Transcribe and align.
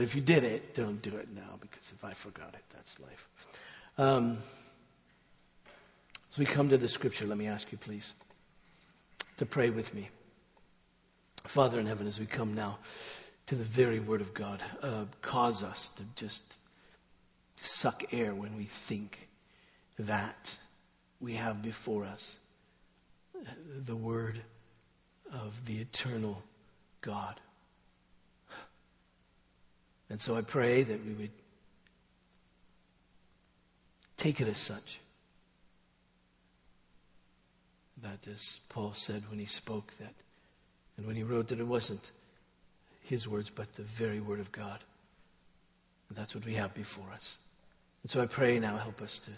But 0.00 0.04
if 0.04 0.14
you 0.14 0.22
did 0.22 0.44
it, 0.44 0.74
don't 0.74 1.02
do 1.02 1.14
it 1.18 1.28
now 1.34 1.58
because 1.60 1.92
if 1.94 2.02
I 2.06 2.14
forgot 2.14 2.54
it, 2.54 2.64
that's 2.74 2.98
life. 3.00 3.28
Um, 3.98 4.38
we 6.38 6.46
come 6.46 6.70
to 6.70 6.78
the 6.78 6.88
scripture, 6.88 7.26
let 7.26 7.36
me 7.36 7.46
ask 7.46 7.70
you, 7.70 7.76
please, 7.76 8.14
to 9.36 9.44
pray 9.44 9.68
with 9.68 9.92
me. 9.92 10.08
Father 11.44 11.78
in 11.78 11.84
heaven, 11.84 12.06
as 12.06 12.18
we 12.18 12.24
come 12.24 12.54
now 12.54 12.78
to 13.48 13.54
the 13.54 13.64
very 13.64 14.00
word 14.00 14.22
of 14.22 14.32
God, 14.32 14.62
uh, 14.80 15.04
cause 15.20 15.62
us 15.62 15.90
to 15.96 16.02
just 16.16 16.56
suck 17.60 18.02
air 18.10 18.34
when 18.34 18.56
we 18.56 18.64
think 18.64 19.28
that 19.98 20.56
we 21.20 21.34
have 21.34 21.60
before 21.60 22.06
us 22.06 22.36
the 23.84 23.96
word 23.96 24.40
of 25.30 25.66
the 25.66 25.76
eternal 25.78 26.42
God. 27.02 27.38
And 30.10 30.20
so 30.20 30.36
I 30.36 30.42
pray 30.42 30.82
that 30.82 31.06
we 31.06 31.12
would 31.12 31.30
take 34.16 34.40
it 34.40 34.48
as 34.48 34.58
such. 34.58 34.98
That, 38.02 38.26
as 38.30 38.60
Paul 38.68 38.92
said 38.94 39.22
when 39.30 39.38
he 39.38 39.46
spoke 39.46 39.92
that, 40.00 40.14
and 40.96 41.06
when 41.06 41.16
he 41.16 41.22
wrote 41.22 41.48
that 41.48 41.60
it 41.60 41.66
wasn't 41.66 42.10
his 43.02 43.28
words, 43.28 43.50
but 43.50 43.72
the 43.74 43.82
very 43.82 44.20
word 44.20 44.40
of 44.40 44.52
God. 44.52 44.80
And 46.08 46.18
that's 46.18 46.34
what 46.34 46.44
we 46.44 46.54
have 46.54 46.74
before 46.74 47.10
us. 47.14 47.36
And 48.02 48.10
so 48.10 48.20
I 48.20 48.26
pray 48.26 48.58
now, 48.58 48.76
help 48.76 49.00
us 49.00 49.18
to, 49.20 49.30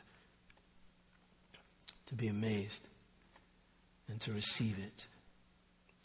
to 2.06 2.14
be 2.14 2.28
amazed 2.28 2.88
and 4.08 4.20
to 4.22 4.32
receive 4.32 4.78
it. 4.78 5.06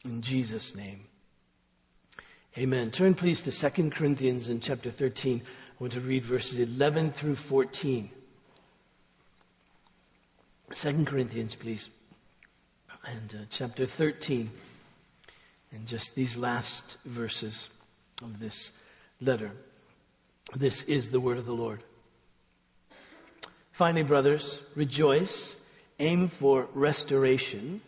In 0.04 0.22
Jesus' 0.22 0.76
name. 0.76 1.06
Amen. 2.56 2.92
Turn 2.92 3.14
please 3.14 3.42
to 3.42 3.52
2 3.52 3.90
Corinthians 3.90 4.48
in 4.48 4.60
chapter 4.60 4.92
13. 4.92 5.42
I 5.46 5.84
want 5.84 5.94
to 5.94 6.02
read 6.02 6.26
verses 6.26 6.60
11 6.60 7.12
through 7.12 7.36
14. 7.36 8.10
2 10.75 11.06
Corinthians, 11.06 11.56
please. 11.56 11.90
And 13.06 13.36
uh, 13.36 13.45
chapter 13.50 13.86
13. 13.86 14.50
And 15.72 15.88
just 15.88 16.16
these 16.16 16.36
last 16.36 16.98
verses 17.06 17.70
of 18.23 18.40
this 18.40 18.72
letter. 19.22 19.52
This 20.56 20.84
is 20.84 21.09
the 21.09 21.20
word 21.20 21.38
of 21.38 21.45
the 21.45 21.53
Lord. 21.53 21.84
Finally, 23.72 24.03
brothers, 24.03 24.59
rejoice, 24.73 25.56
aim 26.00 26.28
for 26.28 26.68
restoration, 26.73 27.81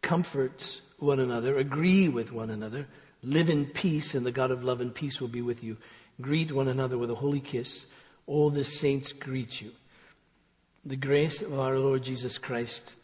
comfort 0.00 0.80
one 0.98 1.18
another, 1.18 1.56
agree 1.58 2.08
with 2.08 2.30
one 2.30 2.50
another, 2.50 2.86
live 3.26 3.50
in 3.50 3.66
peace, 3.66 4.14
and 4.14 4.24
the 4.24 4.32
God 4.32 4.50
of 4.50 4.64
love 4.64 4.80
and 4.80 4.94
peace 4.94 5.20
will 5.20 5.28
be 5.28 5.42
with 5.42 5.62
you. 5.62 5.76
Greet 6.20 6.52
one 6.52 6.68
another 6.68 6.96
with 6.98 7.10
a 7.10 7.16
holy 7.16 7.40
kiss. 7.40 7.86
All 8.26 8.50
the 8.50 8.64
saints 8.64 9.12
greet 9.12 9.60
you. 9.60 9.72
The 10.84 10.96
grace 10.96 11.42
of 11.42 11.58
our 11.58 11.78
Lord 11.78 12.02
Jesus 12.04 12.38
Christ 12.38 12.96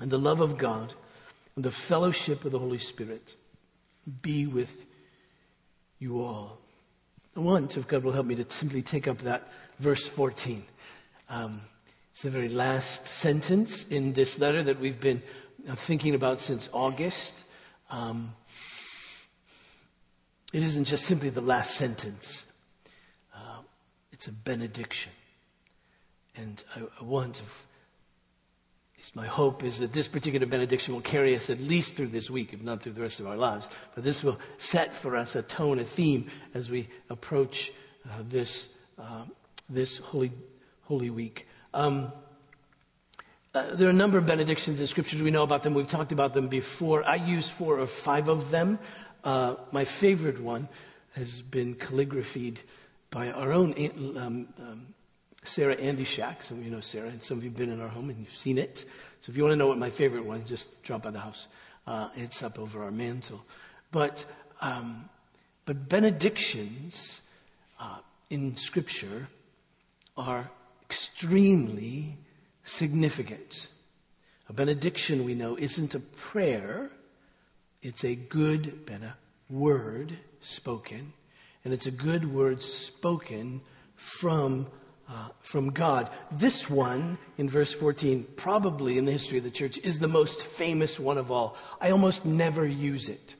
and 0.00 0.10
the 0.10 0.18
love 0.18 0.40
of 0.40 0.58
God 0.58 0.94
and 1.54 1.64
the 1.64 1.70
fellowship 1.70 2.44
of 2.44 2.52
the 2.52 2.58
Holy 2.58 2.78
Spirit 2.78 3.36
be 4.22 4.46
with 4.46 4.84
you 5.98 6.22
all. 6.22 6.58
I 7.36 7.40
want, 7.40 7.76
if 7.76 7.86
God 7.86 8.02
will 8.02 8.12
help 8.12 8.26
me, 8.26 8.34
to 8.36 8.46
simply 8.48 8.82
take 8.82 9.08
up 9.08 9.18
that 9.18 9.48
verse 9.78 10.06
14. 10.06 10.64
Um, 11.28 11.60
it's 12.10 12.22
the 12.22 12.30
very 12.30 12.48
last 12.48 13.06
sentence 13.06 13.84
in 13.90 14.14
this 14.14 14.38
letter 14.38 14.62
that 14.62 14.80
we've 14.80 15.00
been 15.00 15.22
thinking 15.74 16.14
about 16.14 16.40
since 16.40 16.68
August. 16.72 17.34
Um, 17.90 18.34
it 20.52 20.62
isn't 20.62 20.84
just 20.84 21.04
simply 21.04 21.30
the 21.30 21.40
last 21.40 21.74
sentence. 21.74 22.44
Uh, 23.34 23.60
it's 24.12 24.26
a 24.26 24.32
benediction. 24.32 25.12
And 26.36 26.62
I, 26.74 26.82
I 27.00 27.04
want, 27.04 27.42
my 29.14 29.26
hope 29.26 29.64
is 29.64 29.78
that 29.78 29.92
this 29.92 30.08
particular 30.08 30.46
benediction 30.46 30.94
will 30.94 31.00
carry 31.00 31.36
us 31.36 31.50
at 31.50 31.60
least 31.60 31.94
through 31.94 32.08
this 32.08 32.30
week, 32.30 32.52
if 32.52 32.62
not 32.62 32.82
through 32.82 32.92
the 32.92 33.02
rest 33.02 33.20
of 33.20 33.26
our 33.26 33.36
lives. 33.36 33.68
But 33.94 34.04
this 34.04 34.22
will 34.22 34.38
set 34.58 34.94
for 34.94 35.16
us 35.16 35.34
a 35.34 35.42
tone, 35.42 35.78
a 35.78 35.84
theme 35.84 36.30
as 36.54 36.70
we 36.70 36.88
approach 37.10 37.72
uh, 38.04 38.22
this, 38.28 38.68
uh, 38.98 39.24
this 39.68 39.98
holy 39.98 40.32
Holy 40.86 41.10
Week. 41.10 41.48
Um, 41.74 42.12
uh, 43.54 43.74
there 43.74 43.88
are 43.88 43.90
a 43.90 43.94
number 43.94 44.18
of 44.18 44.26
benedictions 44.26 44.80
in 44.80 44.86
scriptures. 44.86 45.22
We 45.22 45.30
know 45.30 45.42
about 45.42 45.62
them. 45.62 45.74
We've 45.74 45.88
talked 45.88 46.12
about 46.12 46.32
them 46.32 46.48
before. 46.48 47.04
I 47.04 47.16
use 47.16 47.48
four 47.48 47.80
or 47.80 47.86
five 47.86 48.28
of 48.28 48.50
them. 48.50 48.78
Uh, 49.26 49.56
my 49.72 49.84
favorite 49.84 50.40
one 50.40 50.68
has 51.16 51.42
been 51.42 51.74
calligraphied 51.74 52.60
by 53.10 53.28
our 53.32 53.52
own 53.52 53.74
um, 54.16 54.46
um, 54.56 54.86
Sarah 55.42 55.74
Andy 55.74 56.04
Shack. 56.04 56.44
Some 56.44 56.58
of 56.58 56.64
you 56.64 56.70
know 56.70 56.78
Sarah, 56.78 57.08
and 57.08 57.20
some 57.20 57.38
of 57.38 57.42
you 57.42 57.50
have 57.50 57.58
been 57.58 57.70
in 57.70 57.80
our 57.80 57.88
home 57.88 58.08
and 58.08 58.20
you've 58.20 58.32
seen 58.32 58.56
it. 58.56 58.84
So 59.18 59.30
if 59.30 59.36
you 59.36 59.42
want 59.42 59.54
to 59.54 59.56
know 59.56 59.66
what 59.66 59.78
my 59.78 59.90
favorite 59.90 60.24
one, 60.24 60.44
just 60.46 60.80
drop 60.84 61.02
by 61.02 61.10
the 61.10 61.18
house. 61.18 61.48
Uh, 61.88 62.08
it's 62.14 62.40
up 62.44 62.60
over 62.60 62.84
our 62.84 62.92
mantle. 62.92 63.44
But 63.90 64.24
um, 64.60 65.10
but 65.64 65.88
benedictions 65.88 67.20
uh, 67.80 67.98
in 68.30 68.56
Scripture 68.56 69.26
are 70.16 70.48
extremely 70.84 72.16
significant. 72.62 73.66
A 74.48 74.52
benediction, 74.52 75.24
we 75.24 75.34
know, 75.34 75.58
isn't 75.58 75.96
a 75.96 76.00
prayer. 76.00 76.92
It's 77.86 78.04
a 78.04 78.16
good 78.16 78.90
word 79.48 80.18
spoken. 80.40 81.12
And 81.64 81.72
it's 81.72 81.86
a 81.86 81.92
good 81.92 82.34
word 82.34 82.60
spoken 82.60 83.60
from, 83.94 84.66
uh, 85.08 85.28
from 85.38 85.70
God. 85.70 86.10
This 86.32 86.68
one, 86.68 87.16
in 87.38 87.48
verse 87.48 87.72
14, 87.72 88.26
probably 88.34 88.98
in 88.98 89.04
the 89.04 89.12
history 89.12 89.38
of 89.38 89.44
the 89.44 89.52
church, 89.52 89.78
is 89.78 90.00
the 90.00 90.08
most 90.08 90.42
famous 90.42 90.98
one 90.98 91.16
of 91.16 91.30
all. 91.30 91.56
I 91.80 91.90
almost 91.90 92.24
never 92.24 92.66
use 92.66 93.08
it. 93.08 93.36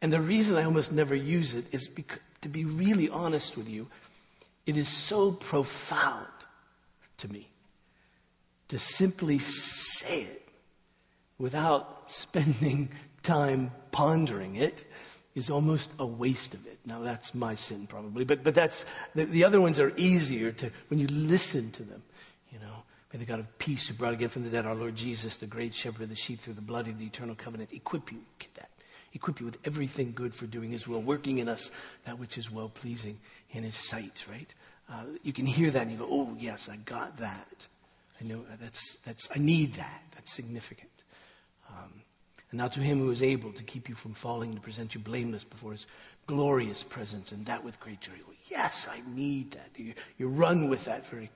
And 0.00 0.12
the 0.12 0.20
reason 0.20 0.56
I 0.56 0.62
almost 0.62 0.92
never 0.92 1.16
use 1.16 1.52
it 1.52 1.64
is 1.72 1.88
because, 1.88 2.20
to 2.42 2.48
be 2.48 2.64
really 2.64 3.08
honest 3.08 3.56
with 3.56 3.68
you, 3.68 3.88
it 4.66 4.76
is 4.76 4.88
so 4.88 5.32
profound 5.32 6.28
to 7.16 7.26
me 7.26 7.50
to 8.68 8.78
simply 8.78 9.40
say 9.40 10.20
it 10.20 10.45
without 11.38 12.10
spending 12.10 12.88
time 13.22 13.70
pondering 13.90 14.56
it 14.56 14.84
is 15.34 15.50
almost 15.50 15.90
a 15.98 16.06
waste 16.06 16.54
of 16.54 16.66
it. 16.66 16.78
Now 16.86 17.00
that's 17.00 17.34
my 17.34 17.54
sin 17.54 17.86
probably, 17.86 18.24
but, 18.24 18.42
but 18.42 18.54
that's, 18.54 18.84
the, 19.14 19.24
the 19.24 19.44
other 19.44 19.60
ones 19.60 19.78
are 19.78 19.92
easier 19.96 20.52
to, 20.52 20.70
when 20.88 20.98
you 20.98 21.06
listen 21.08 21.70
to 21.72 21.82
them, 21.82 22.02
you 22.50 22.58
know. 22.58 22.82
May 23.12 23.20
the 23.20 23.24
God 23.24 23.38
of 23.38 23.58
peace 23.58 23.86
who 23.86 23.94
brought 23.94 24.14
again 24.14 24.28
from 24.28 24.42
the 24.42 24.50
dead 24.50 24.66
our 24.66 24.74
Lord 24.74 24.96
Jesus, 24.96 25.36
the 25.36 25.46
great 25.46 25.74
shepherd 25.74 26.02
of 26.02 26.08
the 26.08 26.16
sheep 26.16 26.40
through 26.40 26.54
the 26.54 26.60
blood 26.60 26.88
of 26.88 26.98
the 26.98 27.06
eternal 27.06 27.34
covenant, 27.34 27.72
equip 27.72 28.10
you, 28.10 28.18
get 28.38 28.52
that, 28.56 28.70
equip 29.14 29.38
you 29.38 29.46
with 29.46 29.58
everything 29.64 30.12
good 30.14 30.34
for 30.34 30.46
doing 30.46 30.70
his 30.70 30.88
will, 30.88 31.00
working 31.00 31.38
in 31.38 31.48
us 31.48 31.70
that 32.04 32.18
which 32.18 32.36
is 32.36 32.50
well 32.50 32.68
pleasing 32.68 33.18
in 33.52 33.62
his 33.62 33.76
sight, 33.76 34.24
right? 34.28 34.52
Uh, 34.90 35.04
you 35.22 35.32
can 35.32 35.46
hear 35.46 35.70
that 35.70 35.82
and 35.82 35.92
you 35.92 35.98
go, 35.98 36.08
oh, 36.10 36.36
yes, 36.38 36.68
I 36.68 36.76
got 36.76 37.18
that. 37.18 37.68
I 38.20 38.24
know 38.24 38.44
that's, 38.60 38.98
that's, 39.04 39.28
I 39.34 39.38
need 39.38 39.74
that. 39.74 40.02
That's 40.14 40.32
significant. 40.32 40.90
And 42.50 42.58
now 42.58 42.68
to 42.68 42.80
him 42.80 42.98
who 42.98 43.10
is 43.10 43.22
able 43.22 43.52
to 43.52 43.62
keep 43.62 43.88
you 43.88 43.94
from 43.94 44.14
falling, 44.14 44.54
to 44.54 44.60
present 44.60 44.94
you 44.94 45.00
blameless 45.00 45.44
before 45.44 45.72
his 45.72 45.86
glorious 46.26 46.82
presence, 46.82 47.32
and 47.32 47.46
that 47.46 47.64
with 47.64 47.80
great 47.80 48.00
joy. 48.00 48.12
Yes, 48.48 48.86
I 48.90 49.00
need 49.14 49.52
that. 49.52 49.70
You, 49.76 49.94
you 50.18 50.28
run 50.28 50.68
with 50.68 50.84
that 50.84 51.06
very, 51.06 51.30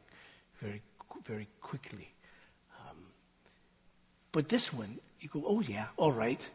very, 0.61 0.81
very 1.27 1.49
quickly. 1.61 2.13
Um, 2.81 2.97
but 4.33 4.49
this 4.49 4.73
one, 4.73 4.99
you 5.21 5.29
go, 5.29 5.43
oh 5.47 5.61
yeah, 5.61 5.87
all 5.97 6.13
right. 6.13 6.49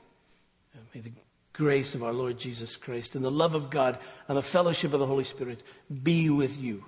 Uh, 0.74 0.80
may 0.94 1.02
the 1.02 1.12
grace 1.54 1.96
of 1.96 2.04
our 2.04 2.14
Lord 2.14 2.38
Jesus 2.38 2.76
Christ 2.76 3.16
and 3.16 3.24
the 3.24 3.32
love 3.32 3.56
of 3.56 3.70
God 3.70 3.98
and 4.28 4.38
the 4.38 4.42
fellowship 4.42 4.94
of 4.94 5.00
the 5.00 5.06
Holy 5.06 5.24
Spirit 5.24 5.62
be 6.04 6.30
with 6.30 6.58
you. 6.58 6.86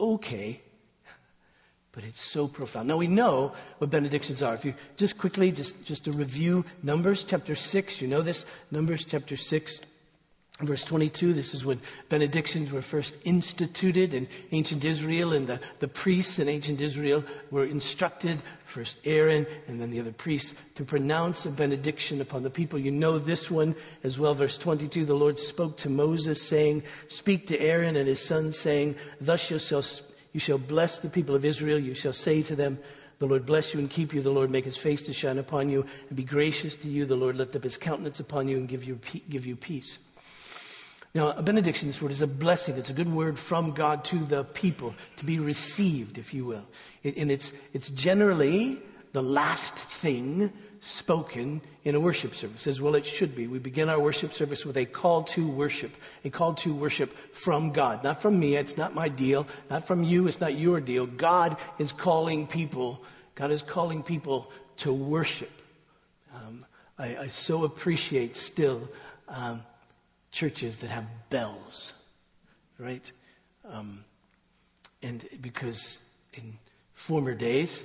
Okay. 0.00 0.60
But 1.94 2.04
it's 2.04 2.22
so 2.22 2.48
profound. 2.48 2.88
Now 2.88 2.96
we 2.96 3.06
know 3.06 3.52
what 3.78 3.90
benedictions 3.90 4.42
are. 4.42 4.54
If 4.54 4.64
you 4.64 4.74
just 4.96 5.16
quickly, 5.16 5.52
just, 5.52 5.84
just 5.84 6.04
to 6.04 6.12
review 6.12 6.64
Numbers 6.82 7.24
chapter 7.24 7.54
6, 7.54 8.00
you 8.00 8.08
know 8.08 8.22
this? 8.22 8.44
Numbers 8.70 9.04
chapter 9.04 9.36
6, 9.36 9.80
Verse 10.60 10.84
22, 10.84 11.34
this 11.34 11.52
is 11.52 11.64
when 11.64 11.80
benedictions 12.08 12.70
were 12.70 12.80
first 12.80 13.12
instituted 13.24 14.14
in 14.14 14.28
ancient 14.52 14.84
Israel, 14.84 15.32
and 15.32 15.48
the, 15.48 15.58
the 15.80 15.88
priests 15.88 16.38
in 16.38 16.48
ancient 16.48 16.80
Israel 16.80 17.24
were 17.50 17.64
instructed, 17.64 18.40
first 18.64 18.96
Aaron 19.04 19.48
and 19.66 19.80
then 19.80 19.90
the 19.90 19.98
other 19.98 20.12
priests, 20.12 20.54
to 20.76 20.84
pronounce 20.84 21.44
a 21.44 21.50
benediction 21.50 22.20
upon 22.20 22.44
the 22.44 22.50
people. 22.50 22.78
You 22.78 22.92
know 22.92 23.18
this 23.18 23.50
one 23.50 23.74
as 24.04 24.16
well. 24.16 24.32
Verse 24.32 24.56
22, 24.56 25.04
the 25.04 25.14
Lord 25.14 25.40
spoke 25.40 25.76
to 25.78 25.90
Moses, 25.90 26.40
saying, 26.40 26.84
Speak 27.08 27.48
to 27.48 27.58
Aaron 27.58 27.96
and 27.96 28.06
his 28.06 28.20
sons, 28.20 28.56
saying, 28.56 28.94
Thus 29.20 29.50
you 29.50 29.58
shall, 29.58 29.82
you 30.34 30.40
shall 30.40 30.58
bless 30.58 30.98
the 30.98 31.08
people 31.08 31.34
of 31.34 31.44
Israel. 31.44 31.78
You 31.78 31.94
shall 31.94 32.12
say 32.12 32.42
to 32.42 32.56
them, 32.56 32.78
the 33.20 33.26
Lord 33.26 33.46
bless 33.46 33.72
you 33.72 33.78
and 33.78 33.88
keep 33.88 34.12
you. 34.12 34.20
The 34.20 34.30
Lord 34.30 34.50
make 34.50 34.64
his 34.64 34.76
face 34.76 35.00
to 35.02 35.14
shine 35.14 35.38
upon 35.38 35.70
you 35.70 35.86
and 36.08 36.16
be 36.16 36.24
gracious 36.24 36.74
to 36.76 36.88
you. 36.88 37.06
The 37.06 37.14
Lord 37.14 37.36
lift 37.36 37.54
up 37.54 37.62
his 37.62 37.76
countenance 37.78 38.18
upon 38.18 38.48
you 38.48 38.56
and 38.56 38.68
give 38.68 38.82
you, 38.84 38.98
give 39.30 39.46
you 39.46 39.54
peace. 39.54 39.98
Now, 41.14 41.30
a 41.30 41.42
benediction, 41.42 41.86
this 41.86 42.02
word 42.02 42.10
is 42.10 42.22
a 42.22 42.26
blessing. 42.26 42.76
It's 42.76 42.90
a 42.90 42.92
good 42.92 43.10
word 43.10 43.38
from 43.38 43.70
God 43.70 44.04
to 44.06 44.24
the 44.24 44.42
people 44.42 44.96
to 45.18 45.24
be 45.24 45.38
received, 45.38 46.18
if 46.18 46.34
you 46.34 46.44
will. 46.44 46.66
And 47.04 47.30
it's, 47.30 47.52
it's 47.72 47.88
generally 47.90 48.80
the 49.12 49.22
last 49.22 49.76
thing 49.76 50.52
spoken 50.84 51.62
in 51.82 51.94
a 51.94 52.00
worship 52.00 52.34
service, 52.34 52.66
as 52.66 52.80
well 52.80 52.94
it 52.94 53.06
should 53.06 53.34
be. 53.34 53.46
We 53.46 53.58
begin 53.58 53.88
our 53.88 53.98
worship 53.98 54.34
service 54.34 54.66
with 54.66 54.76
a 54.76 54.84
call 54.84 55.22
to 55.24 55.48
worship, 55.48 55.96
a 56.24 56.30
call 56.30 56.54
to 56.56 56.74
worship 56.74 57.16
from 57.34 57.72
God, 57.72 58.04
not 58.04 58.20
from 58.20 58.38
me. 58.38 58.56
It's 58.56 58.76
not 58.76 58.94
my 58.94 59.08
deal, 59.08 59.46
not 59.70 59.86
from 59.86 60.02
you. 60.02 60.28
It's 60.28 60.40
not 60.40 60.58
your 60.58 60.80
deal. 60.80 61.06
God 61.06 61.56
is 61.78 61.90
calling 61.90 62.46
people. 62.46 63.02
God 63.34 63.50
is 63.50 63.62
calling 63.62 64.02
people 64.02 64.50
to 64.78 64.92
worship. 64.92 65.50
Um, 66.34 66.66
I, 66.98 67.16
I, 67.16 67.28
so 67.28 67.64
appreciate 67.64 68.36
still 68.36 68.88
um, 69.28 69.62
churches 70.32 70.78
that 70.78 70.90
have 70.90 71.06
bells, 71.30 71.94
right? 72.78 73.10
Um, 73.64 74.04
and 75.02 75.26
because 75.40 75.98
in 76.34 76.58
former 76.92 77.34
days, 77.34 77.84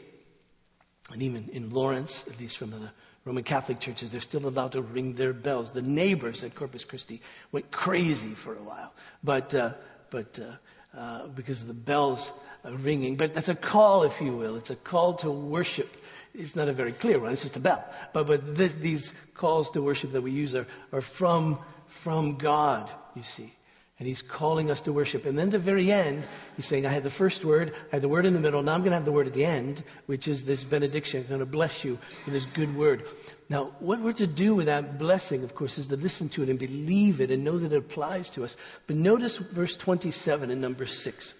and 1.12 1.22
even 1.22 1.50
in 1.50 1.70
Lawrence, 1.70 2.24
at 2.28 2.40
least 2.40 2.58
from 2.58 2.72
the 2.72 2.92
Roman 3.26 3.44
Catholic 3.44 3.80
churches, 3.80 4.12
they're 4.12 4.22
still 4.22 4.48
allowed 4.48 4.72
to 4.74 4.82
ring 4.82 5.14
their 5.14 5.34
bells. 5.34 5.72
The 5.72 5.82
neighbors 5.82 6.44
at 6.44 6.56
Corpus 6.56 6.84
Christi 6.84 7.22
went 7.52 7.72
crazy 7.72 8.34
for 8.34 8.56
a 8.56 8.64
while, 8.64 8.94
but 9.24 9.54
uh, 9.54 9.74
but 10.10 10.40
uh, 10.40 10.98
uh, 10.98 11.28
because 11.28 11.62
of 11.62 11.68
the 11.68 11.74
bells 11.74 12.32
ringing. 12.64 13.16
But 13.16 13.34
that's 13.34 13.50
a 13.50 13.56
call, 13.56 14.04
if 14.04 14.20
you 14.22 14.36
will. 14.36 14.56
It's 14.56 14.70
a 14.70 14.76
call 14.76 15.14
to 15.16 15.32
worship. 15.32 15.98
It's 16.34 16.56
not 16.56 16.68
a 16.68 16.74
very 16.74 16.92
clear 16.92 17.20
one. 17.20 17.34
It's 17.34 17.44
just 17.44 17.58
a 17.58 17.60
bell. 17.60 17.84
But 18.14 18.28
but 18.28 18.56
this, 18.56 18.74
these 18.74 19.14
calls 19.34 19.70
to 19.72 19.82
worship 19.82 20.12
that 20.14 20.22
we 20.22 20.32
use 20.32 20.56
are 20.56 20.68
are 20.92 21.02
from 21.02 21.60
from 21.88 22.38
God, 22.38 22.92
you 23.16 23.24
see. 23.24 23.54
And 24.00 24.08
he's 24.08 24.22
calling 24.22 24.72
us 24.72 24.80
to 24.82 24.94
worship. 24.94 25.26
And 25.26 25.38
then 25.38 25.48
at 25.48 25.52
the 25.52 25.60
very 25.60 25.92
end, 25.92 26.26
he's 26.56 26.66
saying, 26.66 26.86
I 26.86 26.92
had 26.92 27.04
the 27.04 27.10
first 27.10 27.44
word, 27.44 27.74
I 27.92 27.98
had 27.98 28.02
the 28.02 28.08
word 28.08 28.26
in 28.26 28.34
the 28.34 28.40
middle, 28.40 28.64
now 28.64 28.74
I'm 28.74 28.80
going 28.80 28.92
to 28.92 28.96
have 28.96 29.06
the 29.06 29.12
word 29.12 29.28
at 29.28 29.34
the 29.34 29.44
end, 29.44 29.84
which 30.06 30.28
is 30.30 30.46
this 30.46 30.64
benediction. 30.64 31.22
I'm 31.22 31.28
going 31.28 31.40
to 31.40 31.46
bless 31.46 31.84
you 31.84 32.00
with 32.26 32.34
this 32.34 32.46
good 32.46 32.74
word. 32.78 33.06
Now, 33.50 33.72
what 33.80 34.00
we're 34.00 34.14
to 34.14 34.28
do 34.28 34.56
with 34.56 34.68
that 34.68 34.98
blessing, 34.98 35.44
of 35.44 35.54
course, 35.54 35.78
is 35.78 35.88
to 35.88 35.98
listen 35.98 36.30
to 36.30 36.44
it 36.44 36.50
and 36.50 36.58
believe 36.58 37.20
it 37.20 37.30
and 37.30 37.44
know 37.44 37.58
that 37.60 37.74
it 37.74 37.78
applies 37.78 38.30
to 38.30 38.46
us. 38.46 38.56
But 38.88 38.96
notice 38.96 39.38
verse 39.38 39.76
27 39.76 40.50
in 40.50 40.62
number 40.62 40.86
6. 40.86 41.34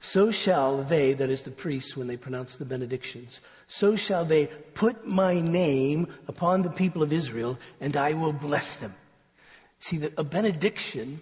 So 0.00 0.30
shall 0.30 0.84
they, 0.84 1.14
that 1.14 1.30
is 1.30 1.42
the 1.42 1.50
priests, 1.50 1.96
when 1.96 2.06
they 2.06 2.16
pronounce 2.16 2.56
the 2.56 2.64
benedictions, 2.64 3.40
so 3.66 3.96
shall 3.96 4.24
they 4.24 4.46
put 4.74 5.06
my 5.06 5.40
name 5.40 6.08
upon 6.28 6.62
the 6.62 6.70
people 6.70 7.02
of 7.02 7.12
Israel, 7.12 7.58
and 7.80 7.96
I 7.96 8.12
will 8.12 8.32
bless 8.32 8.76
them. 8.76 8.94
See, 9.80 9.98
that 9.98 10.14
a 10.16 10.24
benediction, 10.24 11.20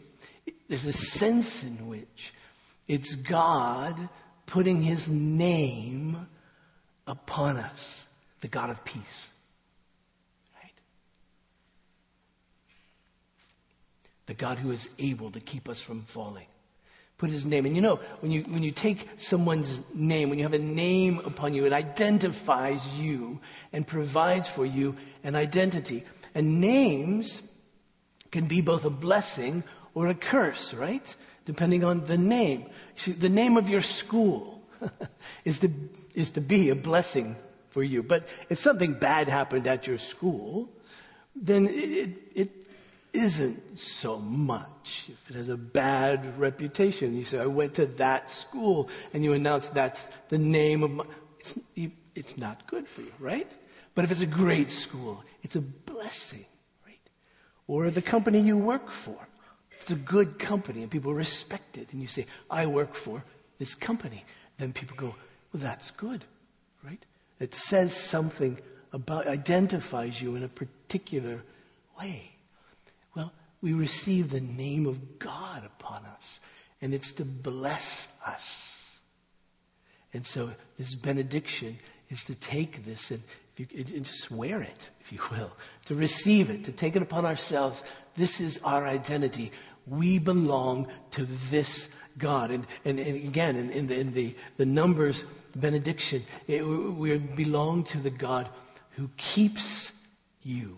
there's 0.68 0.86
a 0.86 0.92
sense 0.92 1.62
in 1.62 1.88
which 1.88 2.32
it's 2.88 3.14
God 3.14 4.08
putting 4.46 4.82
his 4.82 5.08
name 5.08 6.26
upon 7.06 7.56
us, 7.56 8.04
the 8.40 8.48
God 8.48 8.70
of 8.70 8.84
peace. 8.84 9.28
Right? 10.54 10.72
The 14.26 14.34
God 14.34 14.58
who 14.58 14.70
is 14.70 14.88
able 14.98 15.30
to 15.32 15.40
keep 15.40 15.68
us 15.68 15.80
from 15.80 16.02
falling. 16.02 16.46
Put 17.18 17.30
his 17.30 17.46
name. 17.46 17.64
And 17.64 17.74
you 17.74 17.80
know, 17.80 17.96
when 18.20 18.30
you, 18.30 18.42
when 18.42 18.62
you 18.62 18.72
take 18.72 19.08
someone's 19.18 19.80
name, 19.94 20.28
when 20.28 20.38
you 20.38 20.44
have 20.44 20.52
a 20.52 20.58
name 20.58 21.20
upon 21.24 21.54
you, 21.54 21.64
it 21.64 21.72
identifies 21.72 22.86
you 22.98 23.40
and 23.72 23.86
provides 23.86 24.48
for 24.48 24.66
you 24.66 24.96
an 25.24 25.34
identity. 25.34 26.04
And 26.34 26.60
names 26.60 27.40
can 28.30 28.46
be 28.46 28.60
both 28.60 28.84
a 28.84 28.90
blessing 28.90 29.64
or 29.96 30.08
a 30.08 30.14
curse, 30.14 30.75
right? 30.75 31.16
Depending 31.46 31.82
on 31.82 32.04
the 32.04 32.19
name. 32.19 32.66
See, 32.96 33.12
the 33.12 33.31
name 33.31 33.56
of 33.56 33.70
your 33.70 33.81
school 33.81 34.62
is 35.44 35.58
to, 35.60 35.70
is 36.14 36.31
to 36.32 36.43
be 36.43 36.69
a 36.69 36.75
blessing 36.75 37.34
for 37.70 37.82
you. 37.82 38.02
But 38.02 38.28
if 38.50 38.58
something 38.58 38.93
bad 38.93 39.26
happened 39.26 39.66
at 39.66 39.87
your 39.87 39.96
school, 39.96 40.69
then 41.34 41.66
it, 41.66 42.10
it 42.34 42.50
isn't 43.14 43.78
so 43.78 44.19
much. 44.19 45.06
If 45.08 45.31
it 45.31 45.37
has 45.37 45.48
a 45.48 45.56
bad 45.56 46.38
reputation, 46.38 47.16
you 47.16 47.25
say, 47.25 47.38
I 47.38 47.46
went 47.46 47.72
to 47.75 47.87
that 47.87 48.31
school, 48.31 48.90
and 49.14 49.25
you 49.25 49.32
announce 49.32 49.69
that's 49.69 50.04
the 50.28 50.37
name 50.37 50.82
of 50.82 50.90
my, 50.90 51.04
it's, 51.38 51.54
it's 52.14 52.37
not 52.37 52.66
good 52.66 52.87
for 52.87 53.00
you, 53.00 53.12
right? 53.19 53.50
But 53.94 54.04
if 54.04 54.10
it's 54.10 54.20
a 54.20 54.26
great 54.26 54.70
school, 54.70 55.25
it's 55.42 55.56
a 55.56 55.62
blessing 55.62 56.44
right? 56.84 57.00
or 57.66 57.90
the 57.90 58.02
company 58.02 58.40
you 58.40 58.58
work 58.58 58.90
for. 58.90 59.26
It's 59.81 59.90
a 59.90 59.96
good 59.96 60.38
company 60.38 60.82
and 60.82 60.90
people 60.90 61.14
respect 61.14 61.76
it 61.76 61.88
and 61.93 62.02
you 62.02 62.08
say, 62.08 62.26
I 62.50 62.67
work 62.67 62.94
for 62.94 63.25
this 63.58 63.75
company. 63.75 64.25
Then 64.58 64.73
people 64.73 64.96
go, 64.96 65.14
well, 65.52 65.62
that's 65.62 65.90
good, 65.90 66.25
right? 66.82 67.05
It 67.38 67.55
says 67.55 67.94
something 67.94 68.58
about, 68.93 69.26
identifies 69.26 70.20
you 70.20 70.34
in 70.37 70.43
a 70.43 70.49
particular 70.49 71.43
way. 71.99 72.32
Well, 73.14 73.32
we 73.61 73.73
receive 73.73 74.31
the 74.31 74.40
name 74.40 74.87
of 74.87 75.19
God 75.19 75.64
upon 75.64 76.05
us 76.05 76.40
and 76.81 76.94
it's 76.94 77.12
to 77.12 77.25
bless 77.25 78.06
us. 78.26 78.73
And 80.12 80.26
so 80.26 80.50
this 80.78 80.94
benediction 80.94 81.78
is 82.08 82.25
to 82.25 82.34
take 82.34 82.84
this 82.84 83.11
and 83.11 83.23
you, 83.58 83.66
and 83.94 84.06
swear 84.06 84.62
it, 84.62 84.90
if 85.00 85.12
you 85.12 85.18
will, 85.30 85.52
to 85.86 85.94
receive 85.94 86.50
it, 86.50 86.64
to 86.64 86.72
take 86.72 86.96
it 86.96 87.02
upon 87.02 87.24
ourselves. 87.24 87.82
This 88.16 88.40
is 88.40 88.58
our 88.64 88.86
identity. 88.86 89.52
We 89.86 90.18
belong 90.18 90.88
to 91.12 91.26
this 91.50 91.88
God. 92.18 92.50
And, 92.50 92.66
and, 92.84 92.98
and 92.98 93.16
again, 93.16 93.56
in, 93.56 93.70
in, 93.70 93.86
the, 93.86 93.94
in 93.94 94.12
the, 94.12 94.36
the 94.56 94.66
Numbers 94.66 95.24
benediction, 95.54 96.24
it, 96.46 96.66
we 96.66 97.18
belong 97.18 97.84
to 97.84 97.98
the 97.98 98.10
God 98.10 98.48
who 98.90 99.10
keeps 99.16 99.92
you. 100.42 100.76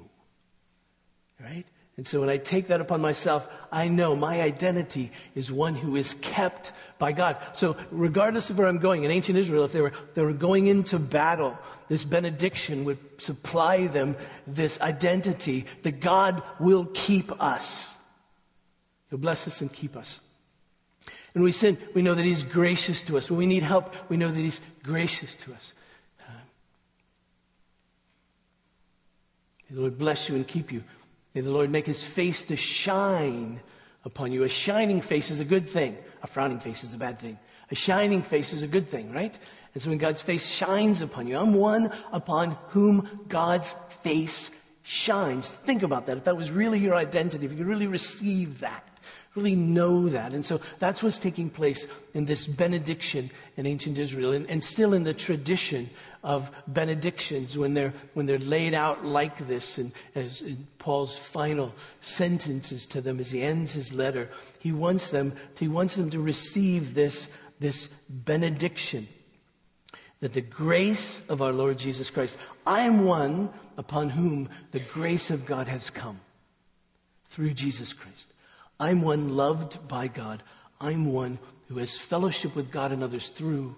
Right? 1.40 1.66
And 1.98 2.06
so 2.06 2.20
when 2.20 2.30
I 2.30 2.36
take 2.36 2.68
that 2.68 2.80
upon 2.80 3.00
myself, 3.00 3.48
I 3.72 3.88
know 3.88 4.14
my 4.14 4.40
identity 4.40 5.10
is 5.34 5.50
one 5.50 5.74
who 5.74 5.96
is 5.96 6.14
kept 6.20 6.70
by 6.96 7.10
God. 7.10 7.38
So 7.54 7.76
regardless 7.90 8.50
of 8.50 8.58
where 8.58 8.68
I'm 8.68 8.78
going, 8.78 9.02
in 9.02 9.10
ancient 9.10 9.36
Israel, 9.36 9.64
if 9.64 9.72
they 9.72 9.80
were, 9.80 9.92
they 10.14 10.22
were 10.22 10.32
going 10.32 10.68
into 10.68 11.00
battle, 11.00 11.58
this 11.88 12.04
benediction 12.04 12.84
would 12.84 12.98
supply 13.20 13.88
them 13.88 14.14
this 14.46 14.80
identity 14.80 15.66
that 15.82 15.98
God 15.98 16.40
will 16.60 16.84
keep 16.94 17.32
us. 17.42 17.84
He'll 19.10 19.18
bless 19.18 19.48
us 19.48 19.60
and 19.60 19.72
keep 19.72 19.96
us. 19.96 20.20
When 21.32 21.42
we 21.42 21.50
sin, 21.50 21.78
we 21.94 22.02
know 22.02 22.14
that 22.14 22.24
He's 22.24 22.44
gracious 22.44 23.02
to 23.02 23.18
us. 23.18 23.28
When 23.28 23.38
we 23.38 23.46
need 23.46 23.64
help, 23.64 23.92
we 24.08 24.16
know 24.16 24.30
that 24.30 24.40
He's 24.40 24.60
gracious 24.84 25.34
to 25.34 25.52
us. 25.52 25.72
Uh, 26.20 26.32
May 29.68 29.74
the 29.74 29.80
Lord 29.80 29.98
bless 29.98 30.28
you 30.28 30.36
and 30.36 30.46
keep 30.46 30.70
you. 30.70 30.84
May 31.38 31.42
the 31.42 31.52
Lord 31.52 31.70
make 31.70 31.86
his 31.86 32.02
face 32.02 32.42
to 32.46 32.56
shine 32.56 33.60
upon 34.04 34.32
you. 34.32 34.42
A 34.42 34.48
shining 34.48 35.00
face 35.00 35.30
is 35.30 35.38
a 35.38 35.44
good 35.44 35.68
thing. 35.68 35.96
A 36.20 36.26
frowning 36.26 36.58
face 36.58 36.82
is 36.82 36.94
a 36.94 36.96
bad 36.96 37.20
thing. 37.20 37.38
A 37.70 37.76
shining 37.76 38.22
face 38.22 38.52
is 38.52 38.64
a 38.64 38.66
good 38.66 38.88
thing, 38.88 39.12
right? 39.12 39.38
And 39.72 39.80
so 39.80 39.90
when 39.90 39.98
God's 39.98 40.20
face 40.20 40.44
shines 40.44 41.00
upon 41.00 41.28
you, 41.28 41.38
I'm 41.38 41.54
one 41.54 41.92
upon 42.10 42.58
whom 42.70 43.26
God's 43.28 43.76
face 44.02 44.50
shines. 44.82 45.48
Think 45.48 45.84
about 45.84 46.06
that. 46.06 46.16
If 46.16 46.24
that 46.24 46.36
was 46.36 46.50
really 46.50 46.80
your 46.80 46.96
identity, 46.96 47.46
if 47.46 47.52
you 47.52 47.58
could 47.58 47.68
really 47.68 47.86
receive 47.86 48.58
that, 48.58 48.87
really 49.38 49.56
know 49.56 50.08
that. 50.08 50.32
And 50.34 50.44
so 50.44 50.60
that's 50.78 51.02
what's 51.02 51.18
taking 51.18 51.48
place 51.48 51.86
in 52.14 52.26
this 52.26 52.46
benediction 52.46 53.30
in 53.56 53.66
ancient 53.66 53.96
Israel 53.98 54.32
and, 54.32 54.48
and 54.50 54.62
still 54.62 54.92
in 54.92 55.04
the 55.04 55.14
tradition 55.14 55.88
of 56.24 56.50
benedictions 56.66 57.56
when 57.56 57.74
they're, 57.74 57.94
when 58.14 58.26
they're 58.26 58.38
laid 58.38 58.74
out 58.74 59.04
like 59.04 59.46
this 59.46 59.78
and 59.78 59.92
as 60.14 60.42
Paul's 60.78 61.16
final 61.16 61.72
sentences 62.00 62.84
to 62.86 63.00
them 63.00 63.20
as 63.20 63.30
he 63.30 63.42
ends 63.42 63.72
his 63.72 63.92
letter, 63.92 64.28
he 64.58 64.72
wants 64.72 65.10
them, 65.10 65.32
to, 65.54 65.60
he 65.64 65.68
wants 65.68 65.94
them 65.94 66.10
to 66.10 66.20
receive 66.20 66.94
this, 66.94 67.28
this 67.60 67.88
benediction 68.08 69.08
that 70.20 70.32
the 70.32 70.40
grace 70.40 71.22
of 71.28 71.40
our 71.40 71.52
Lord 71.52 71.78
Jesus 71.78 72.10
Christ, 72.10 72.36
I 72.66 72.80
am 72.80 73.04
one 73.04 73.50
upon 73.76 74.10
whom 74.10 74.48
the 74.72 74.80
grace 74.80 75.30
of 75.30 75.46
God 75.46 75.68
has 75.68 75.90
come 75.90 76.20
through 77.28 77.54
Jesus 77.54 77.92
Christ. 77.92 78.26
I'm 78.80 79.02
one 79.02 79.36
loved 79.36 79.88
by 79.88 80.08
God. 80.08 80.42
I'm 80.80 81.12
one 81.12 81.38
who 81.68 81.78
has 81.78 81.96
fellowship 81.96 82.54
with 82.54 82.70
God 82.70 82.92
and 82.92 83.02
others 83.02 83.28
through 83.28 83.76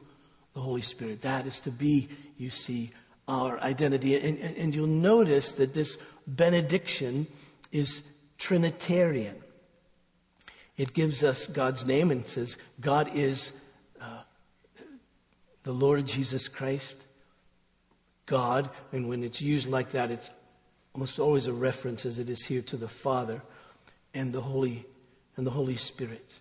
the 0.55 0.61
Holy 0.61 0.83
Spirit. 0.83 1.23
That 1.23 1.47
is 1.47 1.61
to 1.61 1.71
be, 1.71 2.09
you 2.37 2.51
see, 2.51 2.93
our 3.27 3.59
identity. 3.61 4.17
And, 4.17 4.39
and, 4.39 4.57
and 4.57 4.75
you'll 4.75 4.87
notice 4.87 5.53
that 5.53 5.75
this 5.75 5.97
benediction 6.27 7.27
is 7.73 8.03
Trinitarian. 8.39 9.37
It 10.77 10.95
gives 10.95 11.25
us 11.25 11.47
God's 11.47 11.85
name 11.85 12.11
and 12.11 12.27
says, 12.27 12.57
God 12.81 13.11
is 13.15 13.53
uh, 14.01 14.23
the 15.63 15.73
Lord 15.73 16.07
Jesus 16.07 16.49
Christ, 16.49 16.97
God. 18.27 18.71
And 18.93 19.09
when 19.09 19.23
it's 19.23 19.41
used 19.41 19.69
like 19.69 19.91
that, 19.93 20.11
it's 20.11 20.31
almost 20.95 21.19
always 21.19 21.47
a 21.47 21.53
reference, 21.53 22.07
as 22.07 22.19
it 22.19 22.29
is 22.29 22.45
here, 22.47 22.63
to 22.63 22.77
the 22.77 22.89
Father 22.89 23.43
and 24.15 24.33
the 24.33 24.41
Holy 24.41 24.87
and 25.41 25.47
the 25.47 25.51
Holy 25.51 25.79
Spirit. 25.79 26.35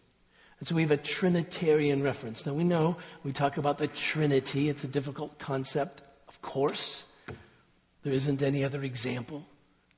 And 0.60 0.68
so 0.68 0.76
we 0.76 0.82
have 0.82 0.92
a 0.92 0.98
Trinitarian 0.98 2.04
reference. 2.04 2.46
Now 2.46 2.52
we 2.52 2.66
know 2.66 2.98
we 3.24 3.32
talk 3.32 3.56
about 3.56 3.78
the 3.78 3.88
Trinity. 3.88 4.68
It's 4.68 4.84
a 4.84 4.90
difficult 4.90 5.40
concept, 5.40 6.02
of 6.28 6.42
course. 6.42 7.06
There 8.04 8.12
isn't 8.12 8.42
any 8.42 8.66
other 8.66 8.84
example 8.84 9.46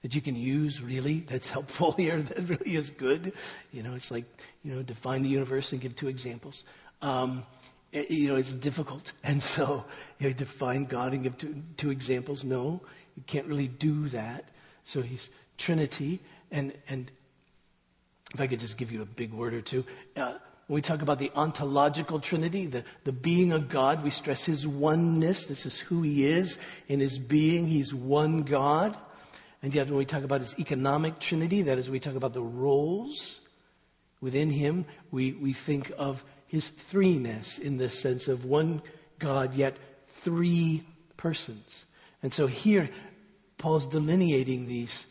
that 0.03 0.13
you 0.13 0.21
can 0.21 0.35
use 0.35 0.83
really 0.83 1.21
that's 1.21 1.49
helpful 1.49 1.91
here, 1.97 2.21
that 2.21 2.47
really 2.47 2.75
is 2.75 2.91
good. 2.91 3.33
You 3.71 3.81
know, 3.81 3.95
it's 3.95 4.11
like, 4.11 4.25
you 4.63 4.71
know, 4.71 4.83
define 4.83 5.23
the 5.23 5.29
universe 5.29 5.71
and 5.71 5.81
give 5.81 5.95
two 5.95 6.07
examples. 6.07 6.63
Um, 7.01 7.43
it, 7.91 8.11
you 8.11 8.27
know, 8.27 8.35
it's 8.35 8.53
difficult. 8.53 9.13
And 9.23 9.41
so, 9.41 9.83
you 10.19 10.27
know, 10.27 10.33
define 10.33 10.85
God 10.85 11.13
and 11.13 11.23
give 11.23 11.39
two, 11.39 11.63
two 11.75 11.89
examples. 11.89 12.43
No, 12.43 12.81
you 13.15 13.23
can't 13.25 13.47
really 13.47 13.67
do 13.67 14.09
that. 14.09 14.49
So 14.83 15.01
he's 15.01 15.31
Trinity 15.57 16.19
and, 16.51 16.73
and 16.87 17.11
if 18.33 18.39
I 18.39 18.47
could 18.47 18.59
just 18.59 18.77
give 18.77 18.91
you 18.91 19.01
a 19.01 19.05
big 19.05 19.33
word 19.33 19.53
or 19.53 19.61
two. 19.61 19.85
Uh, 20.15 20.33
when 20.67 20.75
we 20.75 20.81
talk 20.81 21.01
about 21.01 21.19
the 21.19 21.31
ontological 21.35 22.19
Trinity, 22.19 22.65
the, 22.65 22.85
the 23.03 23.11
being 23.11 23.51
of 23.51 23.67
God, 23.67 24.03
we 24.03 24.09
stress 24.09 24.45
His 24.45 24.65
oneness. 24.65 25.45
This 25.45 25.65
is 25.65 25.77
who 25.77 26.01
He 26.01 26.25
is. 26.25 26.57
In 26.87 26.99
His 26.99 27.19
being, 27.19 27.67
He's 27.67 27.93
one 27.93 28.43
God. 28.43 28.95
And 29.61 29.75
yet 29.75 29.87
when 29.87 29.97
we 29.97 30.05
talk 30.05 30.23
about 30.23 30.39
His 30.39 30.57
economic 30.57 31.19
Trinity, 31.19 31.63
that 31.63 31.77
is, 31.77 31.89
we 31.89 31.99
talk 31.99 32.15
about 32.15 32.33
the 32.33 32.41
roles 32.41 33.41
within 34.21 34.49
Him, 34.49 34.85
we, 35.11 35.33
we 35.33 35.51
think 35.51 35.91
of 35.97 36.23
His 36.47 36.71
threeness 36.91 37.59
in 37.59 37.77
the 37.77 37.89
sense 37.89 38.27
of 38.29 38.45
one 38.45 38.81
God, 39.19 39.53
yet 39.53 39.75
three 40.07 40.83
persons. 41.17 41.85
And 42.23 42.33
so 42.33 42.47
here, 42.47 42.89
Paul's 43.57 43.85
delineating 43.85 44.67
these 44.67 45.05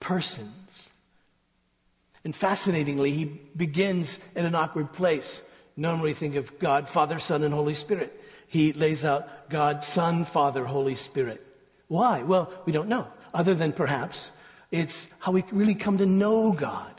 persons 0.00 0.67
and 2.24 2.34
fascinatingly, 2.34 3.12
he 3.12 3.24
begins 3.24 4.18
in 4.34 4.44
an 4.44 4.54
awkward 4.54 4.92
place. 4.92 5.40
Normally 5.76 6.14
think 6.14 6.34
of 6.34 6.58
God, 6.58 6.88
Father, 6.88 7.18
Son, 7.18 7.42
and 7.42 7.54
Holy 7.54 7.74
Spirit. 7.74 8.20
He 8.48 8.72
lays 8.72 9.04
out 9.04 9.50
God, 9.50 9.84
Son, 9.84 10.24
Father, 10.24 10.64
Holy 10.64 10.96
Spirit. 10.96 11.46
Why? 11.86 12.22
Well, 12.22 12.52
we 12.64 12.72
don't 12.72 12.88
know. 12.88 13.06
Other 13.32 13.54
than 13.54 13.72
perhaps 13.72 14.30
it's 14.70 15.06
how 15.18 15.32
we 15.32 15.44
really 15.52 15.74
come 15.74 15.98
to 15.98 16.06
know 16.06 16.52
God. 16.52 16.94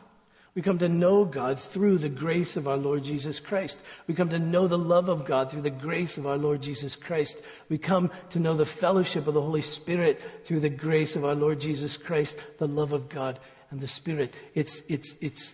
We 0.55 0.61
come 0.63 0.79
to 0.79 0.89
know 0.89 1.25
God 1.25 1.59
through 1.59 1.99
the 1.99 2.09
grace 2.09 2.57
of 2.57 2.67
our 2.67 2.77
Lord 2.77 3.03
Jesus 3.03 3.39
Christ. 3.39 3.79
We 4.07 4.15
come 4.15 4.29
to 4.29 4.39
know 4.39 4.67
the 4.67 4.77
love 4.77 5.07
of 5.07 5.25
God 5.25 5.51
through 5.51 5.61
the 5.61 5.69
grace 5.69 6.17
of 6.17 6.25
our 6.25 6.37
Lord 6.37 6.61
Jesus 6.61 6.95
Christ. 6.95 7.37
We 7.69 7.77
come 7.77 8.11
to 8.31 8.39
know 8.39 8.55
the 8.55 8.65
fellowship 8.65 9.27
of 9.27 9.35
the 9.35 9.41
Holy 9.41 9.61
Spirit 9.61 10.21
through 10.45 10.61
the 10.61 10.69
grace 10.69 11.15
of 11.15 11.23
our 11.23 11.35
Lord 11.35 11.61
Jesus 11.61 11.97
Christ, 11.97 12.37
the 12.57 12.67
love 12.67 12.93
of 12.93 13.09
God 13.09 13.39
and 13.71 13.79
the 13.79 13.87
Spirit. 13.87 14.33
It's, 14.53 14.81
it's, 14.87 15.13
it's 15.21 15.53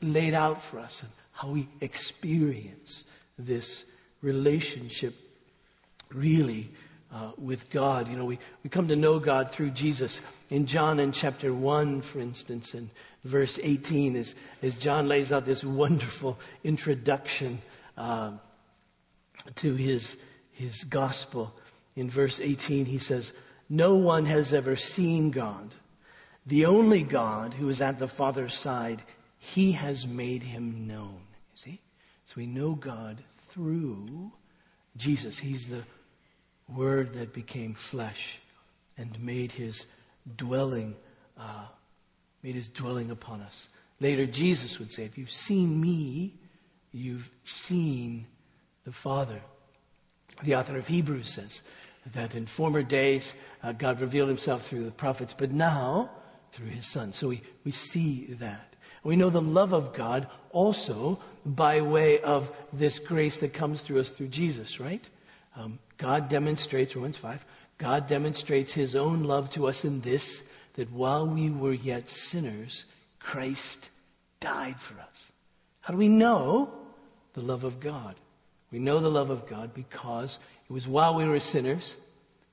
laid 0.00 0.34
out 0.34 0.62
for 0.62 0.78
us 0.78 1.02
and 1.02 1.10
how 1.32 1.50
we 1.50 1.68
experience 1.80 3.04
this 3.38 3.84
relationship 4.22 5.14
really 6.10 6.70
uh, 7.12 7.30
with 7.38 7.70
God. 7.70 8.08
You 8.08 8.16
know, 8.16 8.24
we, 8.24 8.38
we 8.62 8.70
come 8.70 8.88
to 8.88 8.96
know 8.96 9.18
God 9.18 9.50
through 9.52 9.70
Jesus. 9.70 10.20
In 10.50 10.66
John 10.66 11.00
in 11.00 11.12
chapter 11.12 11.52
1, 11.52 12.02
for 12.02 12.20
instance, 12.20 12.74
in 12.74 12.90
verse 13.24 13.58
18, 13.62 14.16
as, 14.16 14.34
as 14.62 14.74
John 14.74 15.08
lays 15.08 15.32
out 15.32 15.44
this 15.44 15.64
wonderful 15.64 16.38
introduction 16.64 17.60
uh, 17.96 18.32
to 19.56 19.74
his, 19.74 20.16
his 20.52 20.84
gospel, 20.84 21.54
in 21.96 22.08
verse 22.08 22.40
18, 22.40 22.84
he 22.84 22.98
says, 22.98 23.32
No 23.68 23.96
one 23.96 24.24
has 24.26 24.54
ever 24.54 24.76
seen 24.76 25.30
God 25.30 25.74
the 26.48 26.64
only 26.64 27.02
God 27.02 27.54
who 27.54 27.68
is 27.68 27.80
at 27.80 27.98
the 27.98 28.08
Father's 28.08 28.54
side, 28.54 29.02
he 29.38 29.72
has 29.72 30.06
made 30.06 30.42
him 30.42 30.86
known. 30.86 31.20
You 31.52 31.56
See? 31.56 31.80
So 32.26 32.34
we 32.36 32.46
know 32.46 32.74
God 32.74 33.22
through 33.48 34.32
Jesus. 34.96 35.38
He's 35.38 35.66
the 35.66 35.84
Word 36.68 37.12
that 37.14 37.32
became 37.32 37.74
flesh 37.74 38.38
and 38.96 39.18
made 39.22 39.52
his 39.52 39.86
dwelling, 40.36 40.96
uh, 41.38 41.66
made 42.42 42.54
his 42.54 42.68
dwelling 42.68 43.10
upon 43.10 43.40
us. 43.42 43.68
Later, 44.00 44.26
Jesus 44.26 44.78
would 44.78 44.92
say, 44.92 45.04
if 45.04 45.18
you've 45.18 45.30
seen 45.30 45.80
me, 45.80 46.34
you've 46.92 47.30
seen 47.44 48.26
the 48.84 48.92
Father. 48.92 49.40
The 50.42 50.54
author 50.54 50.78
of 50.78 50.88
Hebrews 50.88 51.28
says 51.28 51.62
that 52.12 52.34
in 52.34 52.46
former 52.46 52.82
days, 52.82 53.34
uh, 53.62 53.72
God 53.72 54.00
revealed 54.00 54.28
himself 54.28 54.66
through 54.66 54.84
the 54.84 54.90
prophets, 54.90 55.34
but 55.36 55.50
now, 55.50 56.10
through 56.52 56.68
his 56.68 56.86
son. 56.86 57.12
So 57.12 57.28
we, 57.28 57.42
we 57.64 57.72
see 57.72 58.26
that. 58.40 58.74
We 59.02 59.16
know 59.16 59.30
the 59.30 59.40
love 59.40 59.72
of 59.72 59.94
God 59.94 60.28
also 60.50 61.18
by 61.46 61.80
way 61.80 62.20
of 62.20 62.50
this 62.72 62.98
grace 62.98 63.38
that 63.38 63.54
comes 63.54 63.80
through 63.80 64.00
us 64.00 64.10
through 64.10 64.28
Jesus, 64.28 64.80
right? 64.80 65.08
Um, 65.56 65.78
God 65.96 66.28
demonstrates, 66.28 66.94
Romans 66.94 67.16
5, 67.16 67.44
God 67.78 68.06
demonstrates 68.06 68.72
his 68.72 68.94
own 68.94 69.24
love 69.24 69.50
to 69.52 69.66
us 69.66 69.84
in 69.84 70.00
this, 70.00 70.42
that 70.74 70.90
while 70.92 71.26
we 71.26 71.48
were 71.50 71.72
yet 71.72 72.10
sinners, 72.10 72.84
Christ 73.18 73.90
died 74.40 74.80
for 74.80 74.98
us. 75.00 75.24
How 75.80 75.92
do 75.92 75.98
we 75.98 76.08
know 76.08 76.70
the 77.34 77.40
love 77.40 77.64
of 77.64 77.80
God? 77.80 78.14
We 78.70 78.78
know 78.78 78.98
the 79.00 79.10
love 79.10 79.30
of 79.30 79.48
God 79.48 79.72
because 79.74 80.38
it 80.68 80.72
was 80.72 80.86
while 80.86 81.14
we 81.14 81.26
were 81.26 81.40
sinners, 81.40 81.96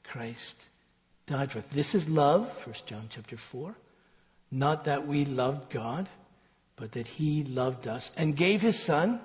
Christ 0.04 0.68
died 1.26 1.52
for 1.52 1.60
us. 1.60 1.66
This 1.72 1.96
is 1.96 2.08
love, 2.08 2.48
1 2.66 2.76
John 2.86 3.08
chapter 3.10 3.36
4. 3.36 3.76
Not 4.56 4.86
that 4.86 5.06
we 5.06 5.26
loved 5.26 5.70
God, 5.70 6.08
but 6.78 6.94
that 6.94 7.08
He 7.08 7.44
loved 7.44 7.90
us 7.90 8.10
and 8.16 8.38
gave 8.38 8.62
His 8.62 8.80
Son 8.80 9.20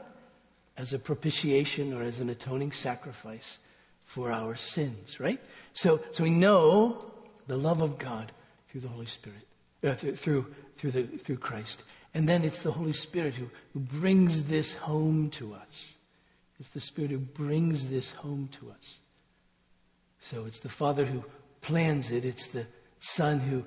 as 0.76 0.92
a 0.92 0.98
propitiation 0.98 1.92
or 1.92 2.02
as 2.02 2.18
an 2.18 2.28
atoning 2.28 2.72
sacrifice 2.72 3.58
for 4.06 4.32
our 4.32 4.56
sins, 4.56 5.20
right? 5.20 5.40
So, 5.72 6.00
so 6.10 6.24
we 6.24 6.30
know 6.30 7.12
the 7.46 7.56
love 7.56 7.80
of 7.80 7.96
God 7.96 8.32
through 8.68 8.80
the 8.80 8.88
Holy 8.88 9.06
Spirit, 9.06 9.46
uh, 9.84 9.94
through, 9.94 10.16
through, 10.16 10.54
through, 10.76 10.90
the, 10.90 11.02
through 11.04 11.36
Christ. 11.36 11.84
And 12.12 12.28
then 12.28 12.42
it's 12.42 12.62
the 12.62 12.72
Holy 12.72 12.92
Spirit 12.92 13.34
who, 13.34 13.50
who 13.72 13.78
brings 13.78 14.44
this 14.44 14.74
home 14.74 15.30
to 15.30 15.54
us. 15.54 15.94
It's 16.58 16.70
the 16.70 16.80
Spirit 16.80 17.12
who 17.12 17.18
brings 17.18 17.86
this 17.86 18.10
home 18.10 18.48
to 18.58 18.70
us. 18.72 18.96
So 20.18 20.44
it's 20.46 20.58
the 20.58 20.68
Father 20.68 21.04
who 21.04 21.22
plans 21.60 22.10
it. 22.10 22.24
It's 22.24 22.48
the 22.48 22.66
Son 22.98 23.38
who 23.38 23.64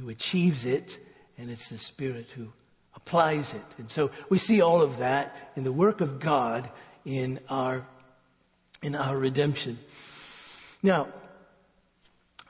who 0.00 0.08
achieves 0.08 0.64
it, 0.64 0.98
and 1.36 1.50
it's 1.50 1.68
the 1.68 1.78
Spirit 1.78 2.26
who 2.34 2.48
applies 2.94 3.52
it. 3.54 3.62
And 3.78 3.90
so 3.90 4.10
we 4.28 4.38
see 4.38 4.60
all 4.60 4.82
of 4.82 4.98
that 4.98 5.52
in 5.56 5.64
the 5.64 5.72
work 5.72 6.00
of 6.00 6.18
God 6.18 6.70
in 7.04 7.38
our, 7.48 7.86
in 8.82 8.94
our 8.94 9.16
redemption. 9.16 9.78
Now, 10.82 11.08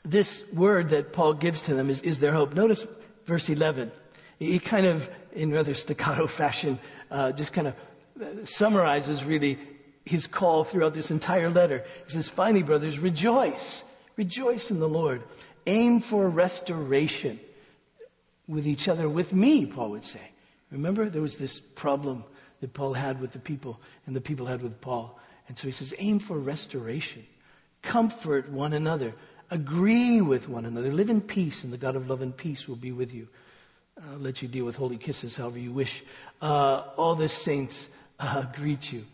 this 0.04 0.42
word 0.52 0.90
that 0.90 1.12
Paul 1.12 1.34
gives 1.34 1.62
to 1.62 1.74
them 1.74 1.90
is, 1.90 2.00
is 2.00 2.20
their 2.20 2.32
hope. 2.32 2.54
Notice 2.54 2.86
verse 3.26 3.48
11. 3.48 3.90
He 4.38 4.58
kind 4.58 4.86
of, 4.86 5.08
in 5.32 5.52
rather 5.52 5.74
staccato 5.74 6.26
fashion, 6.26 6.78
uh, 7.10 7.32
just 7.32 7.52
kind 7.52 7.68
of 7.68 7.74
uh, 8.22 8.46
summarizes 8.46 9.24
really 9.24 9.58
his 10.04 10.26
call 10.26 10.64
throughout 10.64 10.94
this 10.94 11.10
entire 11.10 11.50
letter. 11.50 11.84
He 12.06 12.12
says, 12.12 12.28
finally, 12.28 12.62
brothers, 12.62 12.98
rejoice. 12.98 13.82
Rejoice 14.16 14.70
in 14.70 14.78
the 14.80 14.88
Lord. 14.88 15.22
Aim 15.66 16.00
for 16.00 16.28
restoration 16.28 17.38
with 18.48 18.66
each 18.66 18.88
other, 18.88 19.08
with 19.08 19.32
me, 19.32 19.66
Paul 19.66 19.90
would 19.90 20.04
say. 20.04 20.30
Remember, 20.70 21.08
there 21.08 21.22
was 21.22 21.36
this 21.36 21.60
problem 21.60 22.24
that 22.60 22.74
Paul 22.74 22.94
had 22.94 23.20
with 23.20 23.32
the 23.32 23.38
people, 23.38 23.80
and 24.06 24.14
the 24.14 24.20
people 24.20 24.46
had 24.46 24.62
with 24.62 24.80
Paul. 24.80 25.18
And 25.48 25.58
so 25.58 25.66
he 25.66 25.72
says, 25.72 25.94
aim 25.98 26.18
for 26.18 26.38
restoration. 26.38 27.24
Comfort 27.82 28.50
one 28.50 28.72
another. 28.72 29.14
Agree 29.50 30.20
with 30.20 30.48
one 30.48 30.64
another. 30.64 30.92
Live 30.92 31.10
in 31.10 31.20
peace, 31.20 31.64
and 31.64 31.72
the 31.72 31.78
God 31.78 31.96
of 31.96 32.08
love 32.08 32.22
and 32.22 32.36
peace 32.36 32.68
will 32.68 32.76
be 32.76 32.92
with 32.92 33.12
you. 33.12 33.28
I'll 34.10 34.18
let 34.18 34.42
you 34.42 34.48
deal 34.48 34.64
with 34.64 34.76
holy 34.76 34.96
kisses 34.96 35.36
however 35.36 35.58
you 35.58 35.72
wish. 35.72 36.02
Uh, 36.40 36.84
all 36.96 37.14
the 37.14 37.28
saints 37.28 37.88
uh, 38.18 38.44
greet 38.54 38.92
you. 38.92 39.04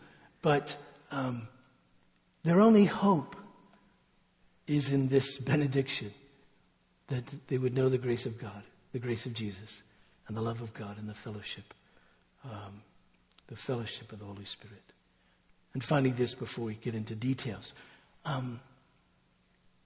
But 0.41 0.77
um, 1.11 1.47
their 2.43 2.61
only 2.61 2.85
hope 2.85 3.35
is 4.67 4.91
in 4.91 5.07
this 5.07 5.37
benediction 5.37 6.13
that 7.07 7.47
they 7.47 7.57
would 7.57 7.75
know 7.75 7.89
the 7.89 7.97
grace 7.97 8.25
of 8.25 8.39
God, 8.39 8.63
the 8.91 8.99
grace 8.99 9.25
of 9.25 9.33
Jesus, 9.33 9.81
and 10.27 10.35
the 10.35 10.41
love 10.41 10.61
of 10.61 10.73
God 10.73 10.97
and 10.97 11.07
the 11.07 11.13
fellowship, 11.13 11.73
um, 12.43 12.81
the 13.47 13.55
fellowship 13.55 14.11
of 14.11 14.19
the 14.19 14.25
Holy 14.25 14.45
Spirit. 14.45 14.83
And 15.73 15.83
finally, 15.83 16.11
this 16.11 16.33
before 16.33 16.65
we 16.65 16.75
get 16.75 16.95
into 16.95 17.15
details. 17.15 17.73
Um, 18.25 18.59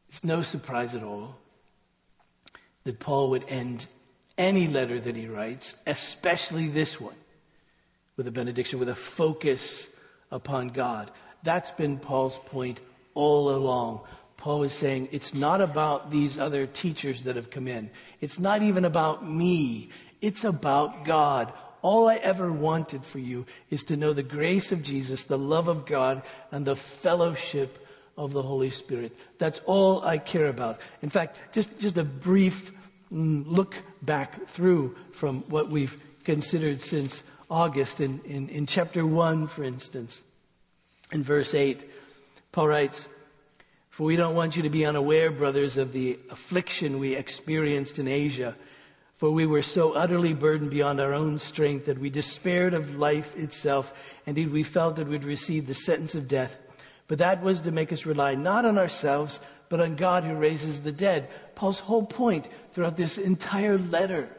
it's 0.10 0.24
no 0.24 0.42
surprise 0.42 0.96
at 0.96 1.04
all 1.04 1.38
that 2.84 3.00
Paul 3.00 3.30
would 3.32 3.44
end 3.48 3.86
any 4.38 4.68
letter 4.68 5.00
that 5.00 5.16
he 5.16 5.28
writes, 5.28 5.76
especially 5.86 6.68
this 6.68 7.00
one, 7.00 7.16
with 8.18 8.28
a 8.28 8.32
benediction, 8.32 8.80
with 8.80 8.90
a 8.90 8.96
focus 8.96 9.86
upon 10.32 10.70
God. 10.70 11.12
That's 11.44 11.72
been 11.72 12.00
Paul's 12.00 12.40
point 12.40 12.80
all 13.14 13.54
along. 13.54 14.02
Paul 14.42 14.64
is 14.64 14.74
saying 14.74 15.10
it's 15.12 15.36
not 15.36 15.62
about 15.62 16.10
these 16.10 16.40
other 16.40 16.66
teachers 16.66 17.22
that 17.24 17.36
have 17.36 17.52
come 17.52 17.68
in. 17.68 17.92
It's 18.22 18.40
not 18.40 18.64
even 18.64 18.86
about 18.86 19.24
me. 19.24 19.90
It's 20.20 20.44
about 20.44 21.06
God. 21.06 21.54
All 21.84 22.10
I 22.10 22.16
ever 22.16 22.52
wanted 22.52 23.06
for 23.06 23.20
you 23.20 23.46
is 23.70 23.84
to 23.84 23.96
know 23.96 24.14
the 24.14 24.24
grace 24.24 24.72
of 24.72 24.82
Jesus, 24.82 25.26
the 25.26 25.38
love 25.38 25.68
of 25.68 25.86
God, 25.86 26.24
and 26.52 26.66
the 26.66 26.76
fellowship 26.76 27.88
of 28.18 28.34
the 28.34 28.42
Holy 28.42 28.72
Spirit. 28.72 29.16
That's 29.38 29.62
all 29.68 30.04
I 30.04 30.18
care 30.18 30.48
about. 30.48 30.80
In 31.04 31.12
fact, 31.12 31.38
just, 31.54 31.78
just 31.78 31.98
a 32.00 32.04
brief 32.04 32.72
mm, 33.14 33.44
look 33.46 33.76
back 34.02 34.48
through 34.48 34.96
from 35.12 35.42
what 35.52 35.70
we've 35.70 36.02
considered 36.24 36.82
since 36.82 37.22
August 37.48 38.02
in, 38.02 38.20
in, 38.26 38.50
in 38.50 38.66
chapter 38.66 39.06
1, 39.06 39.46
for 39.46 39.64
instance. 39.64 40.24
In 41.12 41.22
verse 41.22 41.54
8, 41.54 41.88
Paul 42.52 42.70
writes, 42.70 43.08
For 43.92 44.04
we 44.04 44.16
don't 44.16 44.36
want 44.36 44.58
you 44.58 44.64
to 44.64 44.70
be 44.70 44.86
unaware, 44.86 45.32
brothers, 45.32 45.78
of 45.78 45.94
the 45.94 46.20
affliction 46.30 47.00
we 47.00 47.16
experienced 47.16 48.00
in 48.00 48.08
Asia 48.08 48.56
for 49.22 49.30
we 49.30 49.46
were 49.46 49.62
so 49.62 49.92
utterly 49.92 50.34
burdened 50.34 50.72
beyond 50.72 51.00
our 51.00 51.14
own 51.14 51.38
strength 51.38 51.86
that 51.86 52.00
we 52.00 52.10
despaired 52.10 52.74
of 52.74 52.96
life 52.96 53.38
itself. 53.38 53.94
Indeed, 54.26 54.52
we 54.52 54.64
felt 54.64 54.96
that 54.96 55.08
we'd 55.08 55.24
received 55.24 55.68
the 55.68 55.76
sentence 55.76 56.16
of 56.16 56.28
death. 56.28 56.58
But 57.08 57.20
that 57.20 57.44
was 57.44 57.60
to 57.60 57.72
make 57.72 57.94
us 57.94 58.08
rely 58.08 58.34
not 58.34 58.66
on 58.66 58.80
ourselves, 58.80 59.40
but 59.70 59.80
on 59.80 59.96
God 59.96 60.24
who 60.24 60.34
raises 60.34 60.80
the 60.80 60.92
dead. 60.92 61.30
Paul's 61.54 61.82
whole 61.82 62.04
point 62.04 62.50
throughout 62.74 62.98
this 62.98 63.20
entire 63.20 63.78
letter 63.78 64.36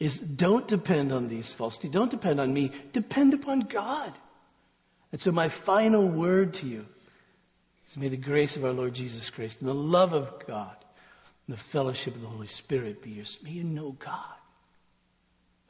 is 0.00 0.18
don't 0.18 0.66
depend 0.66 1.12
on 1.12 1.28
these 1.28 1.52
falsities. 1.52 1.90
Don't 1.90 2.10
depend 2.10 2.40
on 2.40 2.54
me. 2.54 2.72
Depend 2.94 3.34
upon 3.34 3.60
God. 3.60 4.14
And 5.12 5.20
so 5.20 5.32
my 5.32 5.50
final 5.50 6.08
word 6.08 6.54
to 6.54 6.66
you 6.66 6.86
may 7.96 8.08
the 8.08 8.16
grace 8.16 8.56
of 8.56 8.64
our 8.64 8.72
Lord 8.72 8.94
Jesus 8.94 9.30
Christ 9.30 9.60
and 9.60 9.68
the 9.68 9.74
love 9.74 10.12
of 10.12 10.46
God 10.46 10.76
and 11.46 11.56
the 11.56 11.60
fellowship 11.60 12.14
of 12.14 12.20
the 12.20 12.28
Holy 12.28 12.46
Spirit 12.46 13.02
be 13.02 13.10
yours. 13.12 13.38
May 13.42 13.50
you 13.50 13.64
know 13.64 13.92
God. 13.92 14.36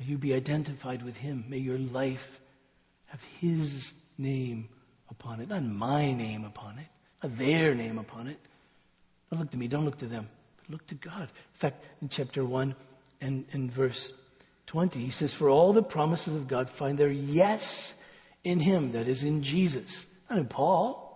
May 0.00 0.06
you 0.06 0.18
be 0.18 0.34
identified 0.34 1.02
with 1.02 1.16
Him. 1.16 1.44
May 1.48 1.58
your 1.58 1.78
life 1.78 2.40
have 3.06 3.22
His 3.40 3.92
name 4.18 4.68
upon 5.10 5.40
it, 5.40 5.48
not 5.48 5.62
my 5.62 6.12
name 6.12 6.44
upon 6.44 6.78
it, 6.78 6.86
not 7.22 7.36
their 7.38 7.74
name 7.74 7.98
upon 7.98 8.26
it. 8.26 8.38
Don't 9.30 9.40
look 9.40 9.50
to 9.50 9.56
me, 9.56 9.68
don't 9.68 9.84
look 9.84 9.98
to 9.98 10.06
them, 10.06 10.28
but 10.56 10.70
look 10.70 10.86
to 10.88 10.94
God. 10.94 11.22
In 11.22 11.28
fact, 11.54 11.84
in 12.02 12.08
chapter 12.08 12.44
1 12.44 12.74
and, 13.20 13.44
and 13.52 13.72
verse 13.72 14.12
20, 14.66 15.00
he 15.00 15.10
says, 15.10 15.32
For 15.32 15.48
all 15.48 15.72
the 15.72 15.82
promises 15.82 16.34
of 16.34 16.48
God 16.48 16.68
find 16.68 16.98
their 16.98 17.10
yes 17.10 17.94
in 18.44 18.60
Him, 18.60 18.92
that 18.92 19.08
is 19.08 19.24
in 19.24 19.42
Jesus. 19.42 20.04
Not 20.28 20.38
in 20.38 20.46
Paul, 20.46 21.07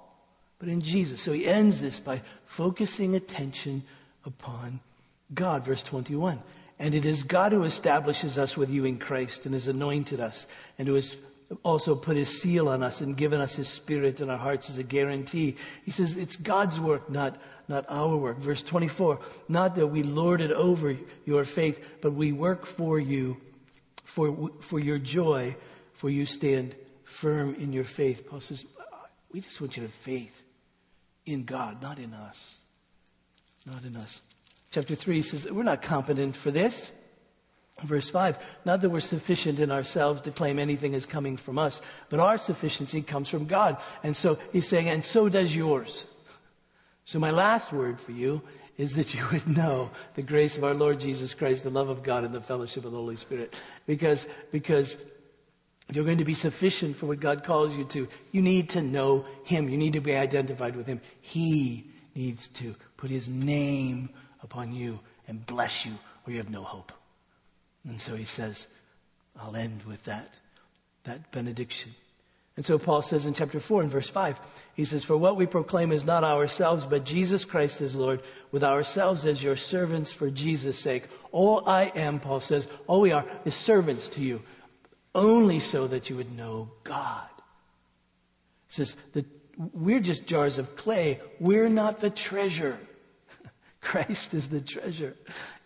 but 0.62 0.68
in 0.68 0.80
Jesus. 0.80 1.20
So 1.20 1.32
he 1.32 1.44
ends 1.44 1.80
this 1.80 1.98
by 1.98 2.22
focusing 2.44 3.16
attention 3.16 3.82
upon 4.24 4.78
God. 5.34 5.64
Verse 5.64 5.82
21. 5.82 6.40
And 6.78 6.94
it 6.94 7.04
is 7.04 7.24
God 7.24 7.50
who 7.50 7.64
establishes 7.64 8.38
us 8.38 8.56
with 8.56 8.70
you 8.70 8.84
in 8.84 8.98
Christ 8.98 9.44
and 9.44 9.54
has 9.56 9.66
anointed 9.66 10.20
us 10.20 10.46
and 10.78 10.86
who 10.86 10.94
has 10.94 11.16
also 11.64 11.96
put 11.96 12.16
his 12.16 12.28
seal 12.40 12.68
on 12.68 12.80
us 12.80 13.00
and 13.00 13.16
given 13.16 13.40
us 13.40 13.56
his 13.56 13.66
spirit 13.66 14.20
in 14.20 14.30
our 14.30 14.38
hearts 14.38 14.70
as 14.70 14.78
a 14.78 14.84
guarantee. 14.84 15.56
He 15.84 15.90
says 15.90 16.16
it's 16.16 16.36
God's 16.36 16.78
work, 16.78 17.10
not, 17.10 17.42
not 17.66 17.84
our 17.88 18.16
work. 18.16 18.38
Verse 18.38 18.62
24. 18.62 19.18
Not 19.48 19.74
that 19.74 19.88
we 19.88 20.04
lord 20.04 20.40
it 20.40 20.52
over 20.52 20.96
your 21.24 21.44
faith, 21.44 21.84
but 22.00 22.12
we 22.12 22.30
work 22.30 22.66
for 22.66 23.00
you, 23.00 23.36
for, 24.04 24.52
for 24.60 24.78
your 24.78 24.98
joy, 24.98 25.56
for 25.94 26.08
you 26.08 26.24
stand 26.24 26.76
firm 27.02 27.56
in 27.56 27.72
your 27.72 27.82
faith. 27.82 28.28
Paul 28.28 28.40
says, 28.40 28.64
we 29.32 29.40
just 29.40 29.60
want 29.60 29.76
you 29.76 29.80
to 29.80 29.88
have 29.88 29.94
faith 29.94 30.41
in 31.26 31.44
God, 31.44 31.80
not 31.82 31.98
in 31.98 32.12
us 32.12 32.56
not 33.66 33.84
in 33.84 33.96
us. 33.96 34.20
Chapter 34.70 34.94
3 34.94 35.22
says 35.22 35.50
we're 35.50 35.62
not 35.62 35.82
competent 35.82 36.36
for 36.36 36.50
this. 36.50 36.90
Verse 37.84 38.10
5, 38.10 38.38
not 38.64 38.80
that 38.82 38.90
we're 38.90 39.00
sufficient 39.00 39.58
in 39.58 39.72
ourselves 39.72 40.20
to 40.22 40.30
claim 40.30 40.58
anything 40.58 40.94
is 40.94 41.06
coming 41.06 41.36
from 41.36 41.58
us, 41.58 41.80
but 42.10 42.20
our 42.20 42.38
sufficiency 42.38 43.02
comes 43.02 43.28
from 43.28 43.46
God. 43.46 43.78
And 44.02 44.14
so 44.14 44.38
he's 44.52 44.68
saying, 44.68 44.88
and 44.88 45.02
so 45.02 45.28
does 45.28 45.56
yours. 45.56 46.04
So 47.06 47.18
my 47.18 47.30
last 47.30 47.72
word 47.72 47.98
for 48.00 48.12
you 48.12 48.42
is 48.76 48.94
that 48.96 49.14
you 49.14 49.26
would 49.32 49.48
know 49.48 49.90
the 50.14 50.22
grace 50.22 50.56
of 50.56 50.64
our 50.64 50.74
Lord 50.74 51.00
Jesus 51.00 51.34
Christ, 51.34 51.64
the 51.64 51.70
love 51.70 51.88
of 51.88 52.02
God, 52.02 52.24
and 52.24 52.34
the 52.34 52.40
fellowship 52.40 52.84
of 52.84 52.92
the 52.92 52.98
Holy 52.98 53.16
Spirit. 53.16 53.54
Because, 53.86 54.26
because 54.52 54.96
you're 55.92 56.04
going 56.04 56.18
to 56.18 56.24
be 56.24 56.34
sufficient 56.34 56.96
for 56.96 57.06
what 57.06 57.20
God 57.20 57.44
calls 57.44 57.74
you 57.74 57.84
to. 57.86 58.08
You 58.30 58.42
need 58.42 58.70
to 58.70 58.82
know 58.82 59.24
Him. 59.44 59.68
You 59.68 59.76
need 59.76 59.94
to 59.94 60.00
be 60.00 60.14
identified 60.14 60.76
with 60.76 60.86
Him. 60.86 61.00
He 61.20 61.92
needs 62.14 62.48
to 62.48 62.74
put 62.96 63.10
his 63.10 63.28
name 63.28 64.10
upon 64.42 64.72
you 64.72 65.00
and 65.28 65.44
bless 65.46 65.84
you 65.84 65.92
or 66.26 66.32
you 66.32 66.38
have 66.38 66.50
no 66.50 66.62
hope. 66.62 66.92
And 67.88 68.00
so 68.00 68.14
he 68.14 68.24
says, 68.24 68.66
I'll 69.40 69.56
end 69.56 69.82
with 69.84 70.04
that, 70.04 70.34
that 71.04 71.30
benediction. 71.32 71.94
And 72.56 72.66
so 72.66 72.78
Paul 72.78 73.00
says 73.00 73.24
in 73.24 73.32
chapter 73.32 73.60
4 73.60 73.82
and 73.82 73.90
verse 73.90 74.08
5, 74.08 74.38
he 74.74 74.84
says, 74.84 75.04
For 75.04 75.16
what 75.16 75.36
we 75.36 75.46
proclaim 75.46 75.90
is 75.90 76.04
not 76.04 76.22
ourselves, 76.22 76.84
but 76.84 77.04
Jesus 77.04 77.46
Christ 77.46 77.80
is 77.80 77.94
Lord, 77.94 78.20
with 78.50 78.62
ourselves 78.62 79.24
as 79.24 79.42
your 79.42 79.56
servants 79.56 80.12
for 80.12 80.30
Jesus' 80.30 80.78
sake. 80.78 81.04
All 81.32 81.66
I 81.66 81.84
am, 81.84 82.20
Paul 82.20 82.40
says, 82.40 82.68
all 82.86 83.00
we 83.00 83.10
are 83.10 83.24
is 83.46 83.54
servants 83.54 84.08
to 84.10 84.22
you, 84.22 84.42
only 85.14 85.60
so 85.60 85.86
that 85.86 86.10
you 86.10 86.16
would 86.16 86.36
know 86.36 86.70
God. 86.84 87.28
He 88.68 88.74
says, 88.74 88.96
the 89.12 89.24
we're 89.72 90.00
just 90.00 90.26
jars 90.26 90.58
of 90.58 90.76
clay. 90.76 91.20
We're 91.38 91.68
not 91.68 92.00
the 92.00 92.10
treasure. 92.10 92.78
Christ 93.80 94.34
is 94.34 94.48
the 94.48 94.60
treasure. 94.60 95.16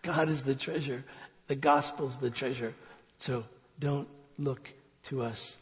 God 0.01 0.29
is 0.29 0.43
the 0.43 0.55
treasure. 0.55 1.03
The 1.47 1.55
gospel's 1.55 2.17
the 2.17 2.29
treasure. 2.29 2.73
So 3.19 3.45
don't 3.79 4.07
look 4.37 4.69
to 5.03 5.23
us. 5.23 5.57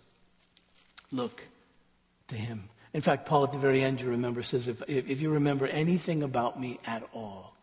Look 1.11 1.43
to 2.27 2.35
him. 2.35 2.69
In 2.93 3.01
fact, 3.01 3.25
Paul 3.25 3.43
at 3.43 3.51
the 3.51 3.59
very 3.59 3.83
end, 3.83 4.01
you 4.01 4.09
remember, 4.09 4.41
says, 4.41 4.67
if, 4.67 4.81
if 4.87 5.21
you 5.21 5.29
remember 5.29 5.67
anything 5.67 6.23
about 6.23 6.59
me 6.59 6.79
at 6.85 7.03
all, 7.13 7.55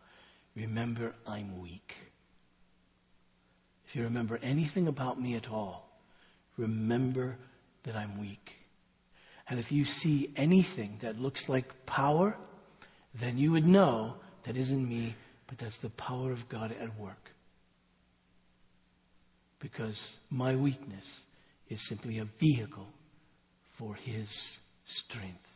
remember 0.55 1.13
I'm 1.27 1.59
weak. 1.59 1.95
If 3.87 3.95
you 3.95 4.03
remember 4.03 4.39
anything 4.41 4.87
about 4.87 5.19
me 5.19 5.35
at 5.35 5.49
all, 5.49 5.89
remember 6.57 7.37
that 7.83 7.95
I'm 7.95 8.19
weak. 8.19 8.57
And 9.49 9.59
if 9.59 9.71
you 9.71 9.85
see 9.85 10.31
anything 10.35 10.97
that 11.01 11.19
looks 11.19 11.49
like 11.49 11.85
power, 11.85 12.37
then 13.13 13.37
you 13.37 13.51
would 13.51 13.67
know 13.67 14.15
that 14.43 14.55
isn't 14.55 14.87
me, 14.87 15.15
but 15.47 15.57
that's 15.57 15.77
the 15.77 15.89
power 15.91 16.31
of 16.31 16.47
God 16.49 16.71
at 16.79 16.97
work. 16.97 17.31
Because 19.59 20.17
my 20.29 20.55
weakness 20.55 21.21
is 21.69 21.85
simply 21.87 22.19
a 22.19 22.25
vehicle 22.25 22.87
for 23.71 23.95
his 23.95 24.57
strength. 24.85 25.47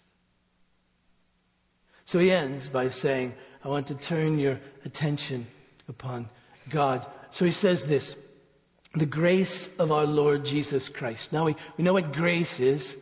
So 2.05 2.19
he 2.19 2.31
ends 2.31 2.69
by 2.69 2.89
saying, 2.89 3.33
I 3.63 3.67
want 3.67 3.87
to 3.87 3.95
turn 3.95 4.39
your 4.39 4.59
attention 4.85 5.47
upon 5.89 6.29
God. 6.69 7.05
So 7.31 7.43
he 7.43 7.51
says 7.51 7.85
this, 7.85 8.15
the 8.97 9.05
grace 9.05 9.69
of 9.79 9.91
our 9.91 10.05
Lord 10.05 10.45
Jesus 10.45 10.89
Christ. 10.89 11.33
Now 11.33 11.45
we, 11.45 11.55
we 11.77 11.83
know 11.83 11.93
what 11.93 12.13
grace 12.13 12.59
is. 12.59 12.95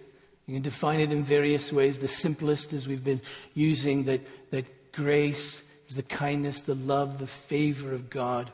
You 0.47 0.55
can 0.55 0.61
define 0.61 0.99
it 0.99 1.11
in 1.11 1.23
various 1.23 1.71
ways. 1.71 1.99
The 1.99 2.07
simplest 2.07 2.73
is 2.73 2.87
we've 2.87 3.03
been 3.03 3.21
using 3.53 4.05
that, 4.05 4.21
that 4.51 4.91
grace 4.91 5.61
is 5.87 5.95
the 5.95 6.03
kindness, 6.03 6.61
the 6.61 6.75
love, 6.75 7.19
the 7.19 7.27
favor 7.27 7.93
of 7.93 8.09
God 8.09 8.51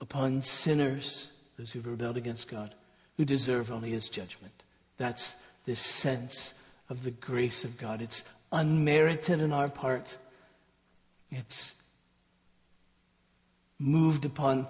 upon 0.00 0.42
sinners, 0.42 1.28
those 1.58 1.70
who've 1.70 1.86
rebelled 1.86 2.16
against 2.16 2.48
God, 2.48 2.74
who 3.16 3.24
deserve 3.24 3.70
only 3.70 3.90
his 3.90 4.08
judgment. 4.08 4.52
That's 4.96 5.34
this 5.66 5.80
sense 5.80 6.52
of 6.88 7.04
the 7.04 7.10
grace 7.10 7.64
of 7.64 7.78
God. 7.78 8.02
It's 8.02 8.24
unmerited 8.50 9.40
in 9.40 9.52
our 9.52 9.68
part. 9.68 10.16
It's 11.30 11.74
moved 13.78 14.24
upon 14.24 14.66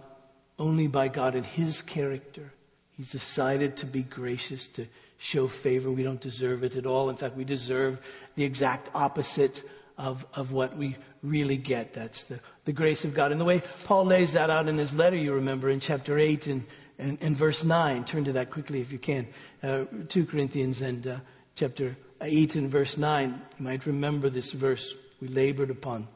only 0.60 0.86
by 0.86 1.08
God 1.08 1.34
and 1.34 1.44
his 1.44 1.82
character. 1.82 2.52
He's 2.92 3.10
decided 3.10 3.78
to 3.78 3.86
be 3.86 4.02
gracious, 4.02 4.68
to 4.68 4.86
show 5.18 5.48
favor. 5.48 5.90
We 5.90 6.02
don't 6.02 6.20
deserve 6.20 6.62
it 6.62 6.76
at 6.76 6.86
all. 6.86 7.10
In 7.10 7.16
fact, 7.16 7.36
we 7.36 7.44
deserve 7.44 7.98
the 8.36 8.44
exact 8.44 8.90
opposite 8.94 9.62
of, 9.96 10.24
of 10.34 10.52
what 10.52 10.76
we 10.76 10.96
really 11.22 11.56
get. 11.56 11.94
That's 11.94 12.24
the, 12.24 12.40
the 12.66 12.72
grace 12.72 13.04
of 13.04 13.14
God. 13.14 13.32
And 13.32 13.40
the 13.40 13.44
way 13.44 13.60
Paul 13.84 14.04
lays 14.04 14.32
that 14.32 14.50
out 14.50 14.68
in 14.68 14.78
his 14.78 14.92
letter, 14.92 15.16
you 15.16 15.34
remember, 15.34 15.70
in 15.70 15.80
chapter 15.80 16.18
8 16.18 16.46
and, 16.46 16.66
and, 16.98 17.18
and 17.20 17.36
verse 17.36 17.64
9. 17.64 18.04
Turn 18.04 18.24
to 18.24 18.32
that 18.34 18.50
quickly 18.50 18.80
if 18.80 18.92
you 18.92 18.98
can. 18.98 19.26
Uh, 19.62 19.84
2 20.08 20.26
Corinthians 20.26 20.82
and 20.82 21.06
uh, 21.06 21.16
chapter 21.54 21.96
8 22.20 22.54
and 22.56 22.70
verse 22.70 22.96
9. 22.96 23.42
You 23.58 23.64
might 23.64 23.86
remember 23.86 24.30
this 24.30 24.52
verse 24.52 24.94
we 25.20 25.28
labored 25.28 25.70
upon. 25.70 26.06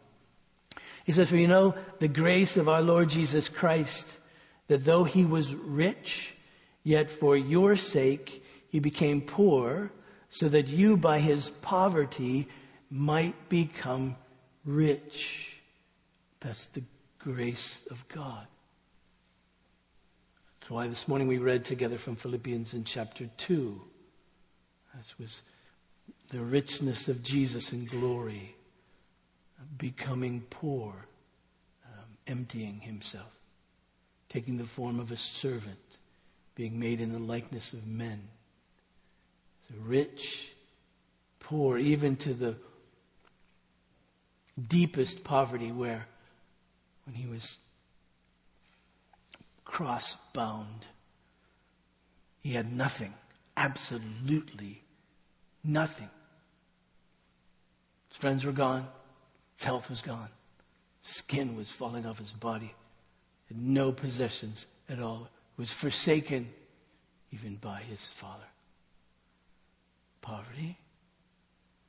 He 1.05 1.13
says, 1.13 1.29
For 1.29 1.37
you 1.37 1.49
know 1.49 1.75
the 1.99 2.09
grace 2.09 2.57
of 2.57 2.69
our 2.69 2.81
Lord 2.81 3.11
Jesus 3.11 3.49
Christ, 3.49 4.17
that 4.69 4.85
though 4.85 5.05
he 5.05 5.25
was 5.25 5.55
rich, 5.55 6.35
yet 6.83 7.11
for 7.11 7.37
your 7.37 7.77
sake 7.77 8.45
he 8.69 8.81
became 8.81 9.21
poor 9.21 9.91
so 10.31 10.49
that 10.49 10.67
you 10.67 10.97
by 10.97 11.21
his 11.21 11.51
poverty 11.63 12.49
might 12.91 13.49
become 13.49 14.17
rich. 14.65 15.53
That's 16.41 16.67
the 16.67 16.83
grace 17.19 17.79
of 17.91 18.07
God. 18.09 18.47
That's 20.61 20.71
why 20.71 20.89
this 20.89 21.07
morning 21.07 21.29
we 21.29 21.39
read 21.39 21.65
together 21.65 21.99
from 21.99 22.17
Philippians 22.17 22.75
in 22.75 22.85
chapter 22.85 23.29
2. 23.37 23.81
This 24.97 25.19
was 25.19 25.43
the 26.29 26.41
richness 26.41 27.09
of 27.09 27.23
Jesus 27.23 27.73
in 27.73 27.85
glory, 27.85 28.57
becoming 29.77 30.45
poor, 30.51 31.07
um, 31.87 32.17
emptying 32.27 32.81
himself, 32.81 33.39
taking 34.35 34.57
the 34.57 34.65
form 34.65 34.99
of 34.99 35.13
a 35.13 35.17
servant, 35.17 35.99
being 36.57 36.77
made 36.77 37.01
in 37.01 37.13
the 37.13 37.21
likeness 37.21 37.73
of 37.73 37.87
men. 37.87 38.21
The 39.71 39.79
rich, 39.79 40.49
poor, 41.39 41.79
even 41.79 42.17
to 42.17 42.35
the 42.35 42.57
deepest 44.61 45.23
poverty 45.23 45.71
where 45.71 46.09
when 47.07 47.15
he 47.15 47.29
was 47.29 47.59
cross 49.65 50.17
bound, 50.33 50.87
he 52.41 52.55
had 52.55 52.73
nothing, 52.73 53.15
absolutely 53.57 54.83
nothing. 55.63 56.11
His 58.09 58.19
friends 58.19 58.45
were 58.45 58.51
gone, 58.51 58.89
his 59.55 59.65
health 59.65 59.89
was 59.89 60.03
gone, 60.03 60.31
skin 61.05 61.57
was 61.57 61.71
falling 61.71 62.05
off 62.05 62.19
his 62.19 62.33
body, 62.33 62.75
had 63.49 63.59
no 63.59 63.93
possessions 63.93 64.67
at 64.89 65.01
all, 65.01 65.29
was 65.57 65.73
forsaken 65.73 66.49
even 67.33 67.57
by 67.57 67.81
his 67.81 68.11
father. 68.11 68.45
Poverty. 70.21 70.79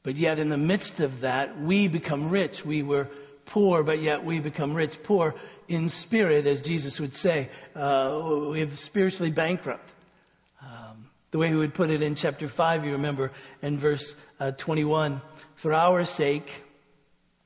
But 0.03 0.17
yet, 0.17 0.39
in 0.39 0.49
the 0.49 0.57
midst 0.57 0.99
of 0.99 1.21
that, 1.21 1.59
we 1.59 1.87
become 1.87 2.29
rich. 2.29 2.65
We 2.65 2.83
were 2.83 3.09
poor, 3.45 3.83
but 3.83 4.01
yet 4.01 4.23
we 4.23 4.39
become 4.39 4.73
rich. 4.73 5.01
Poor 5.03 5.35
in 5.67 5.89
spirit, 5.89 6.45
as 6.45 6.61
Jesus 6.61 6.99
would 6.99 7.15
say. 7.15 7.49
Uh, 7.75 8.47
we 8.51 8.59
have 8.59 8.77
spiritually 8.77 9.31
bankrupt. 9.31 9.91
Um, 10.61 11.07
the 11.31 11.37
way 11.37 11.49
he 11.49 11.55
would 11.55 11.73
put 11.73 11.89
it 11.89 12.01
in 12.01 12.15
chapter 12.15 12.47
5, 12.47 12.85
you 12.85 12.91
remember, 12.91 13.31
in 13.61 13.77
verse 13.77 14.13
uh, 14.39 14.51
21. 14.51 15.21
For 15.55 15.73
our 15.73 16.05
sake, 16.05 16.63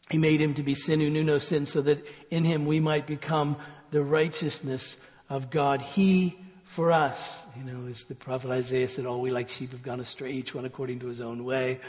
he 0.10 0.18
made 0.18 0.42
him 0.42 0.54
to 0.56 0.64
be 0.64 0.74
sin 0.74 1.00
who 1.00 1.10
knew 1.10 1.24
no 1.24 1.38
sin, 1.38 1.66
so 1.66 1.82
that 1.82 2.06
in 2.32 2.44
him 2.44 2.66
we 2.66 2.80
might 2.80 3.06
become 3.06 3.58
the 3.92 4.04
righteousness 4.04 4.98
of 5.30 5.50
God. 5.50 5.82
He 5.82 6.38
for 6.64 6.92
us, 6.92 7.40
you 7.58 7.64
know, 7.64 7.88
as 7.88 8.04
the 8.04 8.14
prophet 8.14 8.52
Isaiah 8.52 8.88
said, 8.88 9.08
all 9.08 9.22
we 9.22 9.32
like 9.32 9.50
sheep 9.50 9.72
have 9.72 9.82
gone 9.82 10.00
astray, 10.00 10.32
each 10.32 10.54
one 10.54 10.66
according 10.66 11.00
to 11.00 11.08
his 11.08 11.20
own 11.20 11.44
way 11.44 11.80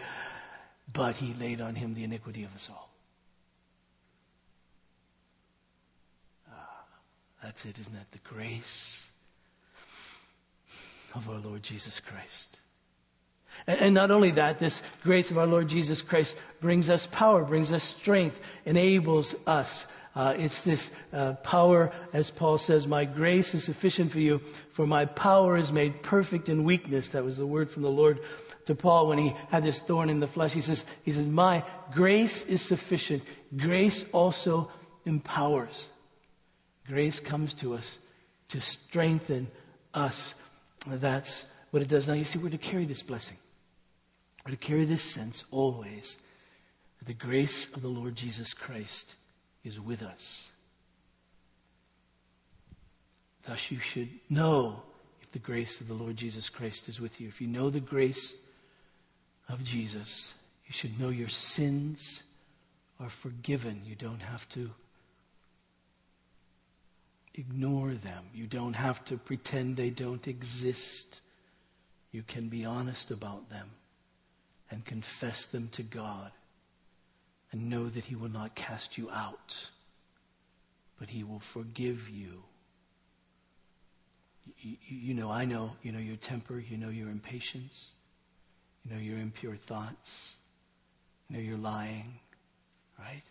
but 0.92 1.16
he 1.16 1.34
laid 1.34 1.60
on 1.60 1.74
him 1.74 1.94
the 1.94 2.04
iniquity 2.04 2.44
of 2.44 2.54
us 2.54 2.68
all. 2.70 2.90
Ah, 6.50 6.84
that's 7.42 7.64
it, 7.64 7.78
isn't 7.78 7.94
it? 7.94 8.10
The 8.10 8.18
grace 8.18 9.04
of 11.14 11.28
our 11.28 11.38
Lord 11.38 11.62
Jesus 11.62 12.00
Christ. 12.00 12.56
And, 13.66 13.94
not 13.94 14.10
only 14.10 14.30
that, 14.32 14.58
this 14.58 14.80
grace 15.02 15.30
of 15.30 15.36
our 15.36 15.46
Lord 15.46 15.68
Jesus 15.68 16.00
Christ 16.00 16.34
brings 16.60 16.88
us 16.88 17.06
power, 17.06 17.44
brings 17.44 17.70
us 17.70 17.84
strength, 17.84 18.40
enables 18.64 19.34
us. 19.46 19.86
Uh, 20.14 20.34
it's 20.36 20.64
this 20.64 20.90
uh, 21.12 21.34
power, 21.34 21.92
as 22.12 22.30
Paul 22.30 22.58
says, 22.58 22.86
my 22.86 23.04
grace 23.04 23.54
is 23.54 23.64
sufficient 23.64 24.10
for 24.10 24.18
you, 24.18 24.40
for 24.72 24.86
my 24.86 25.04
power 25.04 25.56
is 25.56 25.70
made 25.70 26.02
perfect 26.02 26.48
in 26.48 26.64
weakness. 26.64 27.10
That 27.10 27.24
was 27.24 27.36
the 27.36 27.46
word 27.46 27.70
from 27.70 27.82
the 27.82 27.90
Lord 27.90 28.20
to 28.66 28.74
Paul 28.74 29.06
when 29.06 29.18
he 29.18 29.34
had 29.48 29.62
this 29.62 29.80
thorn 29.80 30.10
in 30.10 30.20
the 30.20 30.26
flesh. 30.26 30.52
He 30.52 30.60
says, 30.60 30.84
he 31.04 31.12
says, 31.12 31.26
my 31.26 31.64
grace 31.92 32.44
is 32.44 32.60
sufficient. 32.60 33.22
Grace 33.56 34.04
also 34.12 34.70
empowers. 35.04 35.86
Grace 36.86 37.20
comes 37.20 37.54
to 37.54 37.74
us 37.74 37.98
to 38.48 38.60
strengthen 38.60 39.48
us. 39.94 40.34
That's 40.86 41.44
what 41.70 41.82
it 41.82 41.88
does. 41.88 42.08
Now 42.08 42.14
you 42.14 42.24
see, 42.24 42.38
we're 42.38 42.50
to 42.50 42.58
carry 42.58 42.84
this 42.84 43.02
blessing. 43.02 43.36
We're 44.44 44.52
to 44.52 44.56
carry 44.56 44.84
this 44.84 45.02
sense 45.02 45.44
always 45.52 46.16
the 47.06 47.14
grace 47.14 47.66
of 47.74 47.82
the 47.82 47.88
Lord 47.88 48.14
Jesus 48.14 48.52
Christ 48.52 49.16
is 49.64 49.80
with 49.80 50.02
us. 50.02 50.48
Thus 53.46 53.70
you 53.70 53.78
should 53.78 54.08
know 54.28 54.82
if 55.22 55.30
the 55.32 55.38
grace 55.38 55.80
of 55.80 55.88
the 55.88 55.94
Lord 55.94 56.16
Jesus 56.16 56.48
Christ 56.48 56.88
is 56.88 57.00
with 57.00 57.20
you. 57.20 57.28
If 57.28 57.40
you 57.40 57.46
know 57.46 57.70
the 57.70 57.80
grace 57.80 58.32
of 59.48 59.64
Jesus, 59.64 60.34
you 60.66 60.72
should 60.72 61.00
know 61.00 61.08
your 61.08 61.28
sins 61.28 62.22
are 62.98 63.08
forgiven. 63.08 63.82
You 63.84 63.96
don't 63.96 64.20
have 64.20 64.48
to 64.50 64.70
ignore 67.34 67.94
them. 67.94 68.24
You 68.34 68.46
don't 68.46 68.74
have 68.74 69.04
to 69.06 69.16
pretend 69.16 69.76
they 69.76 69.90
don't 69.90 70.26
exist. 70.28 71.20
You 72.12 72.22
can 72.22 72.48
be 72.48 72.64
honest 72.64 73.10
about 73.10 73.48
them 73.50 73.70
and 74.70 74.84
confess 74.84 75.46
them 75.46 75.68
to 75.72 75.82
God 75.82 76.30
and 77.52 77.68
know 77.68 77.88
that 77.88 78.04
He 78.04 78.14
will 78.14 78.28
not 78.28 78.54
cast 78.54 78.96
you 78.96 79.10
out, 79.10 79.68
but 80.98 81.10
He 81.10 81.24
will 81.24 81.40
forgive 81.40 82.08
you. 82.08 82.44
You, 84.58 84.76
you 84.88 85.14
know, 85.14 85.30
I 85.30 85.44
know, 85.44 85.72
you 85.82 85.92
know 85.92 85.98
your 85.98 86.16
temper, 86.16 86.58
you 86.58 86.76
know 86.76 86.88
your 86.88 87.08
impatience. 87.08 87.90
You 88.84 88.94
know 88.94 89.00
your 89.00 89.18
impure 89.18 89.56
thoughts. 89.56 90.36
You 91.28 91.36
know 91.36 91.42
you're 91.42 91.58
lying, 91.58 92.18
right? 92.98 93.22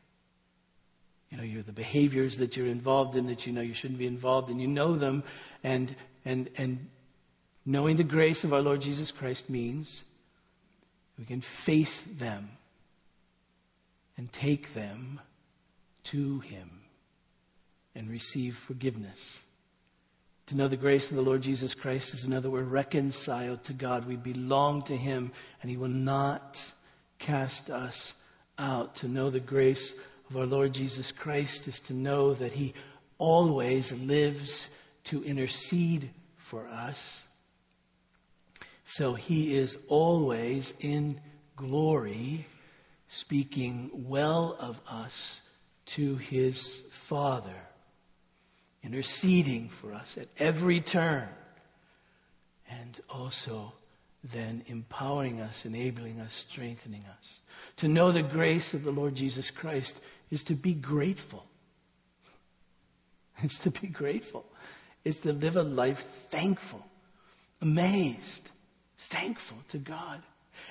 You 1.29 1.37
know 1.37 1.43
you're 1.43 1.63
the 1.63 1.71
behaviors 1.71 2.37
that 2.37 2.55
you're 2.57 2.67
involved 2.67 3.15
in 3.15 3.27
that 3.27 3.45
you 3.45 3.53
know 3.53 3.61
you 3.61 3.73
shouldn't 3.73 3.99
be 3.99 4.07
involved 4.07 4.49
in. 4.49 4.59
You 4.59 4.67
know 4.67 4.95
them, 4.95 5.23
and 5.63 5.95
and 6.25 6.49
and 6.57 6.87
knowing 7.65 7.97
the 7.97 8.03
grace 8.03 8.43
of 8.43 8.53
our 8.53 8.61
Lord 8.61 8.81
Jesus 8.81 9.11
Christ 9.11 9.49
means 9.49 10.03
we 11.17 11.25
can 11.25 11.41
face 11.41 12.01
them 12.01 12.49
and 14.19 14.33
take 14.33 14.73
them 14.73 15.17
to 16.03 16.39
Him 16.41 16.81
and 17.95 18.09
receive 18.09 18.57
forgiveness. 18.57 19.39
To 20.47 20.57
know 20.57 20.67
the 20.67 20.75
grace 20.75 21.09
of 21.09 21.15
the 21.15 21.21
Lord 21.21 21.41
Jesus 21.41 21.73
Christ 21.73 22.13
is 22.13 22.25
another 22.25 22.49
we're 22.49 22.63
reconciled 22.63 23.63
to 23.63 23.73
God. 23.73 24.05
We 24.05 24.17
belong 24.17 24.81
to 24.83 24.97
Him 24.97 25.31
and 25.61 25.71
He 25.71 25.77
will 25.77 25.87
not 25.87 26.61
cast 27.17 27.69
us 27.69 28.13
out. 28.57 28.97
To 28.97 29.07
know 29.07 29.29
the 29.29 29.39
grace 29.39 29.93
of 30.29 30.35
our 30.35 30.45
Lord 30.45 30.73
Jesus 30.73 31.13
Christ 31.13 31.69
is 31.69 31.79
to 31.81 31.93
know 31.93 32.33
that 32.33 32.51
He 32.51 32.73
always 33.19 33.93
lives 33.93 34.67
to 35.05 35.23
intercede 35.23 36.09
for 36.35 36.67
us. 36.67 37.21
So 38.83 39.13
He 39.13 39.55
is 39.55 39.77
always 39.87 40.73
in 40.81 41.21
glory, 41.55 42.47
speaking 43.09 43.91
well 43.93 44.55
of 44.59 44.79
us 44.87 45.41
to 45.87 46.15
His 46.15 46.81
Father 46.91 47.55
interceding 48.83 49.67
for 49.69 49.93
us 49.93 50.17
at 50.17 50.27
every 50.37 50.79
turn, 50.79 51.27
and 52.69 52.99
also 53.09 53.73
then 54.23 54.63
empowering 54.67 55.41
us, 55.41 55.65
enabling 55.65 56.19
us, 56.19 56.33
strengthening 56.33 57.03
us. 57.17 57.39
To 57.77 57.87
know 57.87 58.11
the 58.11 58.21
grace 58.21 58.73
of 58.73 58.83
the 58.83 58.91
Lord 58.91 59.15
Jesus 59.15 59.49
Christ 59.51 59.99
is 60.29 60.43
to 60.43 60.53
be 60.53 60.73
grateful. 60.73 61.45
It's 63.41 63.59
to 63.59 63.71
be 63.71 63.87
grateful. 63.87 64.45
It's 65.03 65.21
to 65.21 65.33
live 65.33 65.55
a 65.55 65.63
life 65.63 66.27
thankful, 66.29 66.85
amazed, 67.61 68.51
thankful 68.97 69.57
to 69.69 69.77
God. 69.77 70.21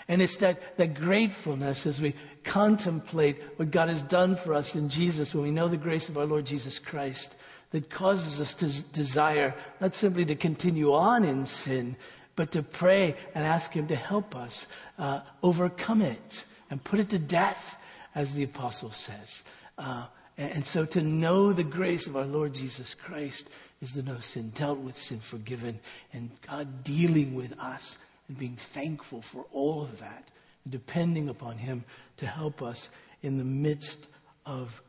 And 0.09 0.23
it's 0.23 0.37
that, 0.37 0.77
that 0.79 0.95
gratefulness 0.95 1.87
as 1.87 2.01
we 2.01 2.15
contemplate 2.45 3.43
what 3.57 3.71
God 3.71 3.89
has 3.89 4.03
done 4.03 4.37
for 4.37 4.55
us 4.55 4.75
in 4.75 4.89
Jesus, 4.89 5.35
when 5.35 5.45
we 5.45 5.51
know 5.51 5.69
the 5.69 5.77
grace 5.77 6.09
of 6.09 6.17
our 6.17 6.25
Lord 6.25 6.47
Jesus 6.47 6.79
Christ, 6.79 7.35
that 7.71 7.91
causes 7.91 8.41
us 8.41 8.55
to 8.55 8.69
desire 8.93 9.55
not 9.81 9.95
simply 9.95 10.25
to 10.25 10.35
continue 10.35 10.95
on 10.95 11.25
in 11.25 11.45
sin, 11.47 11.97
but 12.37 12.53
to 12.53 12.63
pray 12.63 13.17
and 13.35 13.45
ask 13.45 13.73
Him 13.73 13.87
to 13.89 13.97
help 13.97 14.35
us 14.35 14.67
uh, 14.99 15.21
overcome 15.43 16.01
it 16.01 16.45
and 16.71 16.83
put 16.83 17.01
it 17.01 17.11
to 17.11 17.19
death, 17.19 17.77
as 18.15 18.33
the 18.35 18.45
apostle 18.45 18.93
says. 18.93 19.43
Uh, 19.77 20.07
and, 20.39 20.53
and 20.53 20.67
so 20.67 20.85
to 20.87 21.03
know 21.03 21.53
the 21.53 21.65
grace 21.65 22.07
of 22.07 22.17
our 22.17 22.25
Lord 22.25 22.55
Jesus 22.55 22.95
Christ 22.95 23.51
is 23.83 23.93
to 23.93 24.03
know 24.03 24.19
sin 24.19 24.51
dealt 24.55 24.79
with, 24.79 24.97
sin 24.97 25.21
forgiven, 25.21 25.79
and 26.13 26.31
God 26.47 26.85
dealing 26.85 27.35
with 27.35 27.59
us 27.59 27.97
and 28.29 28.39
being 28.39 28.57
thankful 28.57 29.23
for 29.23 29.47
all 29.53 29.83
of 29.83 29.99
that, 30.01 30.29
and 30.65 30.73
depending 30.73 31.29
upon 31.29 31.59
Him 31.59 31.85
to 32.19 32.27
help 32.27 32.63
us 32.63 32.89
in 33.23 33.39
the 33.39 33.45
midst 33.45 34.07
of 34.47 34.83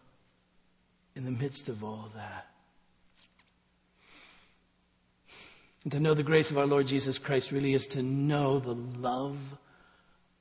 in 1.16 1.26
the 1.26 1.32
midst 1.32 1.68
of 1.68 1.84
all 1.84 2.10
that. 2.16 2.48
And 5.84 5.92
to 5.92 6.00
know 6.00 6.14
the 6.14 6.24
grace 6.24 6.52
of 6.52 6.58
our 6.58 6.68
Lord 6.68 6.88
Jesus 6.88 7.18
Christ 7.18 7.52
really 7.52 7.74
is 7.74 7.88
to 7.88 8.04
know 8.04 8.60
the 8.60 8.76
love 8.76 9.38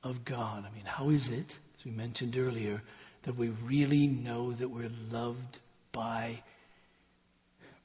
of 0.02 0.24
God. 0.24 0.64
I 0.64 0.74
mean, 0.74 0.84
how 0.84 1.10
is 1.10 1.28
it, 1.30 1.58
as 1.78 1.84
we 1.84 1.90
mentioned 1.90 2.36
earlier, 2.36 2.82
that 3.22 3.36
we 3.36 3.48
really 3.48 4.06
know 4.06 4.52
that 4.52 4.68
we're 4.68 4.90
loved 5.10 5.58
by, 5.92 6.42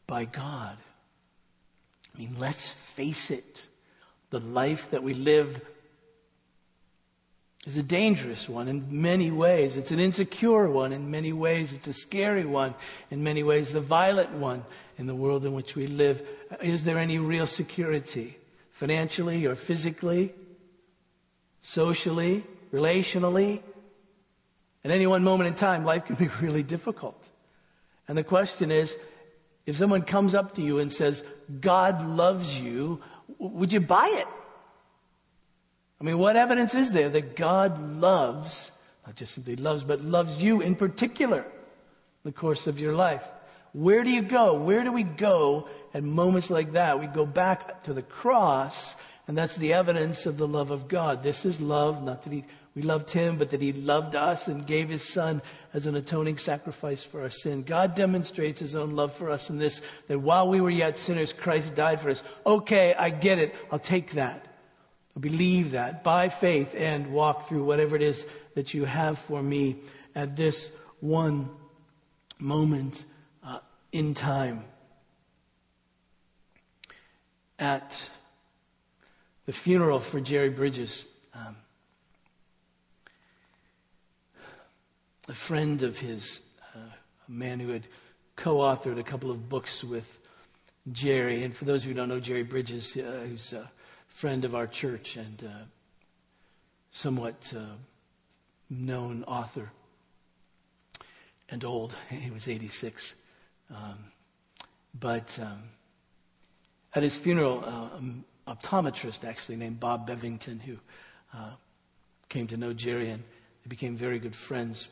by 0.08 0.26
God? 0.26 0.78
I 2.14 2.20
mean, 2.20 2.36
let's 2.38 2.70
face 2.70 3.32
it. 3.32 3.68
The 4.34 4.40
life 4.40 4.90
that 4.90 5.04
we 5.04 5.14
live 5.14 5.62
is 7.68 7.78
a 7.78 7.84
dangerous 7.84 8.50
one 8.50 8.68
in 8.68 8.88
many 8.90 9.30
ways. 9.30 9.76
It's 9.76 9.92
an 9.92 10.00
insecure 10.00 10.68
one 10.68 10.92
in 10.92 11.12
many 11.12 11.32
ways. 11.32 11.72
It's 11.72 11.86
a 11.86 11.94
scary 11.94 12.44
one 12.44 12.74
in 13.12 13.24
many 13.24 13.44
ways, 13.44 13.74
the 13.74 13.80
violent 13.80 14.32
one 14.32 14.66
in 14.98 15.06
the 15.06 15.14
world 15.14 15.46
in 15.46 15.54
which 15.54 15.76
we 15.76 15.86
live. 15.86 16.28
Is 16.64 16.84
there 16.84 16.98
any 16.98 17.20
real 17.20 17.46
security? 17.46 18.36
Financially 18.72 19.46
or 19.46 19.54
physically? 19.54 20.34
Socially? 21.62 22.44
Relationally? 22.74 23.62
At 24.84 24.90
any 24.90 25.06
one 25.06 25.24
moment 25.24 25.48
in 25.50 25.54
time, 25.54 25.86
life 25.86 26.06
can 26.06 26.16
be 26.16 26.28
really 26.42 26.64
difficult. 26.64 27.24
And 28.08 28.18
the 28.18 28.24
question 28.24 28.72
is, 28.72 28.98
if 29.68 29.78
someone 29.78 30.02
comes 30.02 30.34
up 30.34 30.56
to 30.56 30.64
you 30.64 30.80
and 30.80 30.92
says, 30.92 31.24
God 31.62 32.04
loves 32.06 32.60
you, 32.60 33.00
would 33.50 33.74
you 33.74 33.80
buy 33.80 34.10
it? 34.14 34.28
I 36.00 36.04
mean, 36.04 36.18
what 36.18 36.36
evidence 36.36 36.76
is 36.76 36.92
there 36.92 37.10
that 37.10 37.36
God 37.36 38.00
loves, 38.00 38.72
not 39.06 39.16
just 39.16 39.34
simply 39.34 39.56
loves, 39.56 39.84
but 39.84 40.02
loves 40.02 40.42
you 40.42 40.62
in 40.62 40.76
particular, 40.76 41.46
the 42.24 42.32
course 42.32 42.68
of 42.68 42.80
your 42.80 42.94
life? 42.94 43.24
Where 43.74 44.04
do 44.04 44.10
you 44.10 44.22
go? 44.22 44.54
Where 44.54 44.84
do 44.84 44.92
we 44.92 45.04
go 45.04 45.68
at 45.94 46.04
moments 46.04 46.50
like 46.50 46.74
that? 46.74 47.00
We 47.00 47.08
go 47.08 47.26
back 47.26 47.84
to 47.84 47.94
the 47.94 48.02
cross, 48.02 48.96
and 49.28 49.38
that's 49.38 49.56
the 49.56 49.74
evidence 49.74 50.26
of 50.26 50.38
the 50.38 50.48
love 50.48 50.72
of 50.72 50.88
God. 50.88 51.24
This 51.24 51.46
is 51.46 51.60
love, 51.60 52.04
not 52.04 52.22
that 52.24 52.34
He, 52.34 52.44
we 52.76 52.82
loved 52.82 53.12
Him, 53.12 53.38
but 53.38 53.50
that 53.50 53.62
He 53.62 53.72
loved 53.72 54.16
us 54.16 54.48
and 54.48 54.66
gave 54.66 54.90
His 54.90 55.04
Son 55.04 55.42
as 55.74 55.86
an 55.86 55.96
atoning 55.96 56.38
sacrifice 56.38 57.04
for 57.04 57.22
our 57.22 57.30
sin. 57.30 57.64
God 57.64 57.94
demonstrates 57.96 58.60
His 58.60 58.76
own 58.76 58.96
love 58.96 59.14
for 59.14 59.30
us 59.30 59.50
in 59.50 59.60
this, 59.60 59.82
that 60.08 60.20
while 60.20 60.48
we 60.48 60.60
were 60.60 60.72
yet 60.72 60.98
sinners, 60.98 61.34
Christ 61.34 61.76
died 61.76 62.02
for 62.02 62.10
us. 62.10 62.24
Okay, 62.46 62.94
I 62.96 63.10
get 63.12 63.38
it. 63.38 63.54
I'll 63.72 63.80
take 63.80 64.14
that. 64.14 64.48
I 65.16 65.20
Believe 65.20 65.72
that 65.72 66.04
by 66.04 66.30
faith 66.30 66.74
and 66.76 67.14
walk 67.14 67.48
through 67.48 67.64
whatever 67.64 67.96
it 67.96 68.02
is 68.02 68.26
that 68.56 68.74
you 68.74 68.86
have 68.86 69.20
for 69.20 69.44
me 69.44 69.78
at 70.16 70.36
this 70.36 70.72
one 71.00 71.50
moment 72.40 73.06
uh, 73.44 73.60
in 73.92 74.16
time. 74.16 74.64
At 77.60 78.10
the 79.46 79.54
funeral 79.54 80.00
for 80.00 80.20
Jerry 80.20 80.50
Bridges, 80.50 81.06
um, 81.36 81.56
a 85.28 85.34
friend 85.34 85.84
of 85.84 85.98
his, 85.98 86.42
uh, 86.76 86.80
a 87.28 87.32
man 87.32 87.60
who 87.60 87.70
had 87.70 87.88
co 88.36 88.58
authored 88.58 89.00
a 89.00 89.04
couple 89.04 89.32
of 89.32 89.50
books 89.50 89.84
with 89.84 90.20
Jerry, 90.92 91.44
and 91.44 91.56
for 91.56 91.66
those 91.66 91.82
of 91.82 91.88
you 91.88 91.94
who 91.94 92.00
don't 92.00 92.10
know 92.10 92.20
Jerry 92.20 92.44
Bridges, 92.44 92.98
uh, 92.98 93.26
who's 93.28 93.54
a 93.54 93.72
friend 94.08 94.44
of 94.44 94.54
our 94.54 94.68
church 94.68 95.16
and 95.16 95.44
uh, 95.44 95.64
somewhat 96.92 97.54
uh, 97.56 97.76
known 98.70 99.24
author 99.24 99.72
and 101.50 101.64
old. 101.64 101.96
He 102.10 102.32
was 102.32 102.48
86. 102.48 103.16
Um, 103.74 103.98
but 105.00 105.38
um, 105.42 105.64
at 106.94 107.04
his 107.04 107.18
funeral, 107.18 107.64
uh, 107.66 107.98
an 107.98 108.24
optometrist 108.48 109.26
actually 109.28 109.56
named 109.56 109.80
Bob 109.80 110.08
Bevington, 110.08 110.62
who 110.62 110.78
uh, 111.34 111.52
came 112.30 112.48
to 112.48 112.58
know 112.58 112.74
Jerry 112.74 113.10
and 113.10 113.24
they 113.64 113.70
became 113.70 113.96
very 113.96 114.20
good 114.20 114.36
friends, 114.36 114.90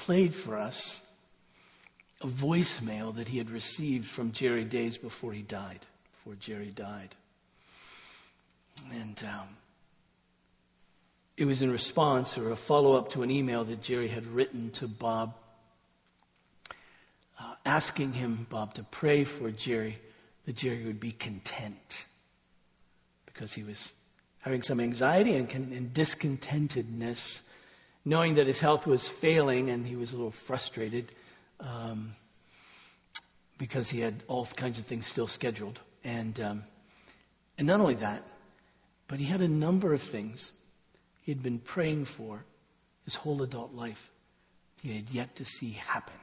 played 0.00 0.34
for 0.34 0.56
us 0.56 1.00
a 2.22 2.26
voicemail 2.26 3.14
that 3.14 3.28
he 3.28 3.38
had 3.38 3.50
received 3.50 4.08
from 4.08 4.32
Jerry 4.32 4.64
days 4.64 4.96
before 4.96 5.32
he 5.32 5.42
died, 5.42 5.80
before 6.12 6.34
Jerry 6.40 6.72
died. 6.74 7.14
And 8.90 9.22
um, 9.24 9.48
it 11.36 11.44
was 11.44 11.60
in 11.60 11.70
response 11.70 12.38
or 12.38 12.50
a 12.50 12.56
follow 12.56 12.96
up 12.96 13.10
to 13.10 13.22
an 13.22 13.30
email 13.30 13.62
that 13.64 13.82
Jerry 13.82 14.08
had 14.08 14.26
written 14.26 14.70
to 14.72 14.88
Bob, 14.88 15.34
uh, 17.38 17.54
asking 17.66 18.14
him, 18.14 18.46
Bob, 18.48 18.74
to 18.74 18.82
pray 18.84 19.24
for 19.24 19.50
Jerry 19.50 19.98
that 20.46 20.56
Jerry 20.56 20.84
would 20.84 21.00
be 21.00 21.12
content 21.12 22.06
because 23.26 23.52
he 23.52 23.62
was 23.62 23.92
having 24.40 24.62
some 24.62 24.80
anxiety 24.80 25.36
and, 25.36 25.50
and 25.50 25.92
discontentedness, 25.92 27.40
knowing 28.04 28.34
that 28.34 28.46
his 28.46 28.60
health 28.60 28.86
was 28.86 29.06
failing 29.06 29.70
and 29.70 29.86
he 29.86 29.96
was 29.96 30.12
a 30.12 30.16
little 30.16 30.30
frustrated 30.30 31.12
um, 31.60 32.12
because 33.58 33.90
he 33.90 34.00
had 34.00 34.22
all 34.26 34.46
kinds 34.46 34.78
of 34.78 34.86
things 34.86 35.06
still 35.06 35.26
scheduled. 35.26 35.80
And, 36.02 36.40
um, 36.40 36.64
and 37.58 37.66
not 37.66 37.80
only 37.80 37.94
that, 37.94 38.26
but 39.06 39.18
he 39.18 39.26
had 39.26 39.42
a 39.42 39.48
number 39.48 39.92
of 39.92 40.00
things 40.00 40.52
he 41.22 41.32
had 41.32 41.42
been 41.42 41.58
praying 41.58 42.06
for 42.06 42.44
his 43.04 43.14
whole 43.14 43.42
adult 43.42 43.74
life 43.74 44.10
he 44.82 44.94
had 44.94 45.10
yet 45.10 45.36
to 45.36 45.44
see 45.44 45.72
happen. 45.72 46.14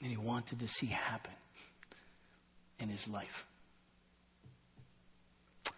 And 0.00 0.10
he 0.10 0.16
wanted 0.16 0.60
to 0.60 0.68
see 0.68 0.86
happen 0.86 1.34
in 2.78 2.88
his 2.88 3.06
life. 3.06 3.44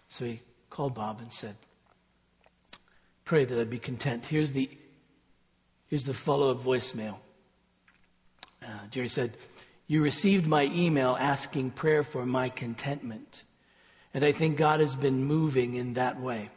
So 0.08 0.26
he 0.26 0.40
called 0.70 0.94
Bob 0.94 1.20
and 1.20 1.32
said, 1.32 1.56
Pray 3.24 3.44
that 3.44 3.58
I'd 3.58 3.70
be 3.70 3.78
content. 3.78 4.26
Here's 4.26 4.50
the, 4.50 4.68
here's 5.88 6.04
the 6.04 6.14
follow 6.14 6.50
up 6.50 6.60
voicemail. 6.60 7.16
Uh, 8.62 8.86
Jerry 8.90 9.08
said, 9.08 9.36
You 9.86 10.02
received 10.02 10.46
my 10.46 10.64
email 10.64 11.16
asking 11.18 11.72
prayer 11.72 12.02
for 12.02 12.26
my 12.26 12.48
contentment. 12.48 13.44
And 14.14 14.24
I 14.24 14.32
think 14.32 14.56
God 14.56 14.80
has 14.80 14.94
been 14.94 15.24
moving 15.24 15.74
in 15.74 15.94
that 15.94 16.20
way. 16.20 16.50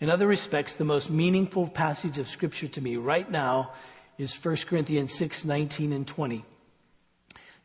In 0.00 0.10
other 0.10 0.26
respects, 0.26 0.76
the 0.76 0.84
most 0.84 1.10
meaningful 1.10 1.66
passage 1.66 2.18
of 2.18 2.28
scripture 2.28 2.68
to 2.68 2.80
me 2.80 2.96
right 2.96 3.28
now 3.28 3.72
is 4.16 4.32
1 4.32 4.56
Corinthians 4.68 5.12
6, 5.14 5.44
19 5.44 5.92
and 5.92 6.06
20. 6.06 6.44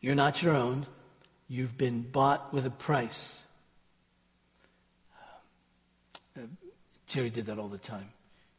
You're 0.00 0.14
not 0.14 0.42
your 0.42 0.54
own. 0.54 0.86
You've 1.48 1.76
been 1.78 2.02
bought 2.02 2.52
with 2.52 2.66
a 2.66 2.70
price. 2.70 3.34
Uh, 6.36 6.40
Jerry 7.06 7.30
did 7.30 7.46
that 7.46 7.58
all 7.58 7.68
the 7.68 7.78
time. 7.78 8.10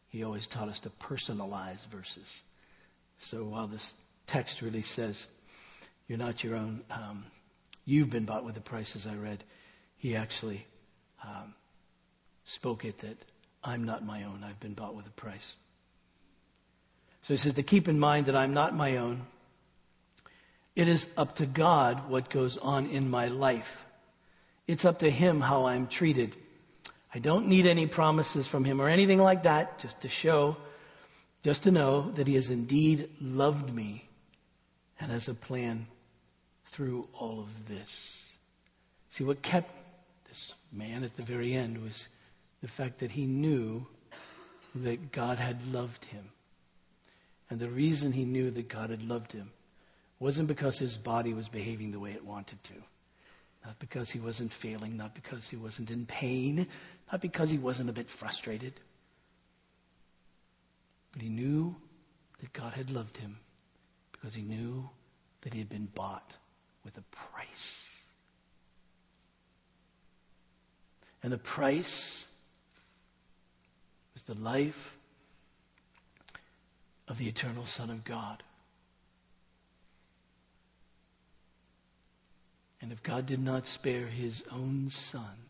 He 0.10 0.24
always 0.24 0.48
taught 0.48 0.70
us 0.70 0.80
to 0.82 0.90
personalize 0.90 1.86
verses. 1.88 2.42
So 3.18 3.44
while 3.44 3.68
this 3.68 3.94
text 4.28 4.62
really 4.62 4.82
says, 4.82 5.26
you're 6.08 6.18
not 6.18 6.44
your 6.44 6.56
own, 6.56 6.82
um, 6.92 7.26
you've 7.86 8.10
been 8.10 8.26
bought 8.26 8.46
with 8.46 8.58
a 8.58 8.62
price, 8.62 8.96
as 8.96 9.08
I 9.08 9.16
read 9.16 9.44
he 9.98 10.16
actually 10.16 10.66
um, 11.24 11.56
spoke 12.44 12.86
it 12.86 13.00
that 13.00 13.18
I'm 13.64 13.84
not 13.86 14.06
my 14.06 14.24
own. 14.24 14.44
I've 14.48 14.60
been 14.60 14.76
bought 14.76 14.96
with 14.96 15.08
a 15.08 15.12
price. 15.12 15.56
So 17.24 17.34
he 17.34 17.38
says 17.38 17.54
to 17.56 17.64
keep 17.64 17.88
in 17.88 18.00
mind 18.00 18.28
that 18.28 18.36
I'm 18.36 18.54
not 18.54 18.76
my 18.76 18.98
own. 18.98 19.26
It 20.76 20.88
is 20.88 21.08
up 21.18 21.38
to 21.38 21.48
God 21.48 22.08
what 22.08 22.30
goes 22.30 22.58
on 22.58 22.86
in 22.86 23.10
my 23.10 23.30
life. 23.30 23.86
It's 24.68 24.86
up 24.86 25.00
to 25.00 25.10
Him 25.10 25.42
how 25.42 25.66
I'm 25.66 25.88
treated. 25.88 26.36
I 27.16 27.20
don't 27.20 27.48
need 27.48 27.66
any 27.66 27.88
promises 27.88 28.46
from 28.46 28.66
Him 28.66 28.82
or 28.82 28.90
anything 28.90 29.20
like 29.20 29.44
that, 29.44 29.80
just 29.80 30.02
to 30.02 30.10
show, 30.10 30.58
just 31.44 31.64
to 31.64 31.72
know 31.72 32.12
that 32.12 32.28
He 32.28 32.36
has 32.36 32.50
indeed 32.50 33.10
loved 33.22 33.74
me 33.74 34.10
and 35.00 35.12
has 35.12 35.28
a 35.28 35.34
plan 35.34 35.88
through 36.66 37.08
all 37.14 37.40
of 37.40 37.68
this. 37.68 38.20
See, 39.12 39.24
what 39.24 39.42
kept 39.42 39.72
this 40.28 40.54
man 40.74 41.06
at 41.06 41.16
the 41.16 41.24
very 41.24 41.54
end 41.54 41.82
was 41.82 42.08
the 42.62 42.68
fact 42.68 43.00
that 43.00 43.12
he 43.12 43.26
knew 43.26 43.88
that 44.76 45.12
God 45.12 45.38
had 45.38 45.72
loved 45.72 46.04
him. 46.06 46.32
And 47.50 47.60
the 47.60 47.70
reason 47.70 48.12
he 48.12 48.26
knew 48.26 48.52
that 48.52 48.68
God 48.68 48.90
had 48.90 49.08
loved 49.08 49.32
him 49.32 49.52
wasn't 50.20 50.50
because 50.50 50.80
his 50.80 50.98
body 50.98 51.34
was 51.34 51.48
behaving 51.48 51.92
the 51.92 52.00
way 52.00 52.12
it 52.12 52.26
wanted 52.26 52.62
to. 52.64 52.74
Not 53.66 53.80
because 53.80 54.12
he 54.12 54.20
wasn't 54.20 54.52
failing, 54.52 54.98
not 54.98 55.16
because 55.16 55.48
he 55.48 55.56
wasn't 55.56 55.92
in 55.92 56.06
pain, 56.06 56.68
not 57.12 57.22
because 57.22 57.50
he 57.50 57.58
wasn't 57.58 57.90
a 57.90 57.94
bit 57.94 58.10
frustrated. 58.10 58.74
But 61.12 61.22
he 61.22 61.30
knew 61.30 61.76
that 62.40 62.52
God 62.54 62.74
had 62.74 62.90
loved 62.90 63.18
him 63.18 63.38
because 64.12 64.36
he 64.36 64.42
knew 64.42 64.90
that 65.42 65.54
he 65.54 65.60
had 65.60 65.70
been 65.70 65.88
bought 65.94 66.36
with 66.84 66.98
a 66.98 67.04
price. 67.16 67.86
And 71.24 71.32
the 71.32 71.38
price 71.38 72.26
was 74.14 74.24
the 74.24 74.36
life 74.36 74.98
of 77.08 77.18
the 77.18 77.28
eternal 77.28 77.66
Son 77.66 77.90
of 77.90 78.04
God. 78.04 78.44
And 82.82 82.92
if 82.92 83.02
God 83.02 83.26
did 83.26 83.40
not 83.40 83.66
spare 83.68 84.08
his 84.08 84.44
own 84.52 84.90
Son, 84.90 85.46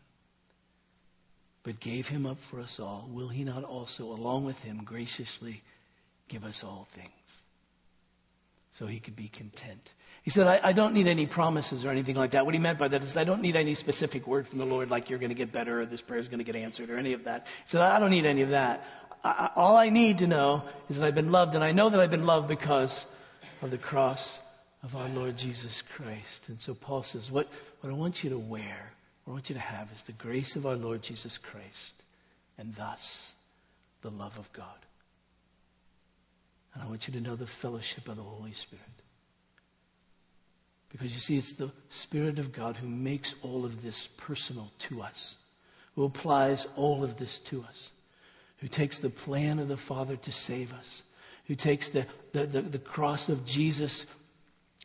but 1.66 1.80
gave 1.80 2.06
him 2.06 2.26
up 2.26 2.38
for 2.38 2.60
us 2.60 2.78
all, 2.78 3.08
will 3.12 3.26
he 3.26 3.42
not 3.42 3.64
also, 3.64 4.04
along 4.04 4.44
with 4.44 4.62
him, 4.62 4.82
graciously 4.84 5.64
give 6.28 6.44
us 6.44 6.62
all 6.62 6.86
things? 6.92 7.10
So 8.70 8.86
he 8.86 9.00
could 9.00 9.16
be 9.16 9.26
content. 9.26 9.92
He 10.22 10.30
said, 10.30 10.46
I, 10.46 10.60
I, 10.68 10.72
don't 10.72 10.94
need 10.94 11.08
any 11.08 11.26
promises 11.26 11.84
or 11.84 11.90
anything 11.90 12.14
like 12.14 12.30
that. 12.30 12.44
What 12.44 12.54
he 12.54 12.60
meant 12.60 12.78
by 12.78 12.86
that 12.86 13.02
is 13.02 13.16
I 13.16 13.24
don't 13.24 13.42
need 13.42 13.56
any 13.56 13.74
specific 13.74 14.28
word 14.28 14.46
from 14.46 14.60
the 14.60 14.64
Lord 14.64 14.90
like 14.90 15.10
you're 15.10 15.18
going 15.18 15.30
to 15.30 15.34
get 15.34 15.50
better 15.50 15.80
or 15.80 15.86
this 15.86 16.00
prayer 16.00 16.20
is 16.20 16.28
going 16.28 16.38
to 16.38 16.44
get 16.44 16.54
answered 16.54 16.88
or 16.88 16.98
any 16.98 17.14
of 17.14 17.24
that. 17.24 17.48
He 17.48 17.70
said, 17.70 17.80
I 17.80 17.98
don't 17.98 18.10
need 18.10 18.26
any 18.26 18.42
of 18.42 18.50
that. 18.50 18.84
I, 19.24 19.50
all 19.56 19.76
I 19.76 19.88
need 19.88 20.18
to 20.18 20.28
know 20.28 20.62
is 20.88 20.98
that 20.98 21.04
I've 21.04 21.16
been 21.16 21.32
loved 21.32 21.56
and 21.56 21.64
I 21.64 21.72
know 21.72 21.90
that 21.90 21.98
I've 21.98 22.12
been 22.12 22.26
loved 22.26 22.46
because 22.46 23.06
of 23.60 23.72
the 23.72 23.78
cross 23.78 24.38
of 24.84 24.94
our 24.94 25.08
Lord 25.08 25.36
Jesus 25.36 25.82
Christ. 25.82 26.48
And 26.48 26.60
so 26.60 26.74
Paul 26.74 27.02
says, 27.02 27.28
what, 27.28 27.48
what 27.80 27.90
I 27.90 27.96
want 27.96 28.22
you 28.22 28.30
to 28.30 28.38
wear, 28.38 28.92
what 29.26 29.32
I 29.32 29.34
want 29.34 29.48
you 29.50 29.54
to 29.54 29.60
have 29.60 29.90
is 29.92 30.04
the 30.04 30.12
grace 30.12 30.54
of 30.54 30.66
our 30.66 30.76
Lord 30.76 31.02
Jesus 31.02 31.36
Christ 31.36 32.04
and 32.58 32.72
thus 32.76 33.32
the 34.00 34.10
love 34.10 34.38
of 34.38 34.52
God. 34.52 34.86
And 36.72 36.84
I 36.84 36.86
want 36.86 37.08
you 37.08 37.14
to 37.14 37.20
know 37.20 37.34
the 37.34 37.46
fellowship 37.46 38.08
of 38.08 38.16
the 38.16 38.22
Holy 38.22 38.52
Spirit. 38.52 38.84
Because 40.90 41.12
you 41.12 41.18
see, 41.18 41.36
it's 41.36 41.54
the 41.54 41.72
Spirit 41.90 42.38
of 42.38 42.52
God 42.52 42.76
who 42.76 42.86
makes 42.86 43.34
all 43.42 43.64
of 43.64 43.82
this 43.82 44.08
personal 44.16 44.70
to 44.78 45.02
us, 45.02 45.34
who 45.96 46.04
applies 46.04 46.68
all 46.76 47.02
of 47.02 47.16
this 47.16 47.40
to 47.40 47.64
us, 47.64 47.90
who 48.58 48.68
takes 48.68 49.00
the 49.00 49.10
plan 49.10 49.58
of 49.58 49.66
the 49.66 49.76
Father 49.76 50.14
to 50.14 50.30
save 50.30 50.72
us, 50.72 51.02
who 51.46 51.56
takes 51.56 51.88
the, 51.88 52.06
the, 52.32 52.46
the, 52.46 52.62
the 52.62 52.78
cross 52.78 53.28
of 53.28 53.44
Jesus, 53.44 54.06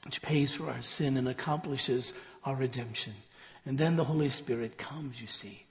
which 0.03 0.19
pays 0.23 0.51
for 0.55 0.71
our 0.71 0.81
sin 0.81 1.15
and 1.15 1.29
accomplishes 1.29 2.13
our 2.43 2.55
redemption. 2.55 3.13
And 3.65 3.77
then 3.77 3.95
the 3.95 4.03
Holy 4.03 4.29
Spirit 4.29 4.77
comes, 4.77 5.21
you 5.21 5.27
see, 5.27 5.65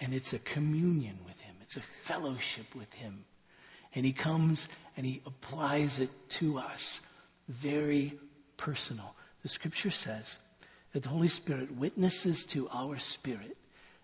and 0.00 0.12
it's 0.12 0.32
a 0.32 0.38
communion 0.38 1.18
with 1.26 1.40
Him. 1.40 1.54
It's 1.62 1.76
a 1.76 1.80
fellowship 1.80 2.74
with 2.74 2.92
Him. 2.92 3.24
And 3.94 4.04
He 4.04 4.12
comes 4.12 4.68
and 4.96 5.06
He 5.06 5.22
applies 5.26 5.98
it 5.98 6.10
to 6.30 6.58
us. 6.58 7.00
Very 7.48 8.18
personal. 8.56 9.14
The 9.42 9.48
scripture 9.48 9.90
says 9.90 10.38
that 10.92 11.02
the 11.02 11.08
Holy 11.08 11.28
Spirit 11.28 11.74
witnesses 11.74 12.44
to 12.46 12.68
our 12.70 12.98
spirit 12.98 13.56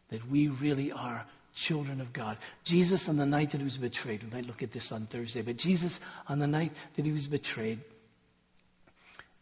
that 0.09 0.29
we 0.31 0.49
really 0.49 0.93
are 0.93 1.27
children 1.55 2.01
of 2.01 2.13
God. 2.13 2.39
Jesus, 2.65 3.09
on 3.09 3.17
the 3.17 3.27
night 3.27 3.51
that 3.51 3.59
he 3.59 3.65
was 3.65 3.79
betrayed, 3.79 4.23
we 4.23 4.31
might 4.31 4.47
look 4.47 4.63
at 4.63 4.73
this 4.73 4.93
on 4.93 5.07
Thursday, 5.07 5.43
but 5.43 5.57
Jesus, 5.57 5.99
on 6.29 6.39
the 6.39 6.47
night 6.47 6.73
that 6.95 7.05
he 7.05 7.13
was 7.13 7.27
betrayed, 7.27 7.81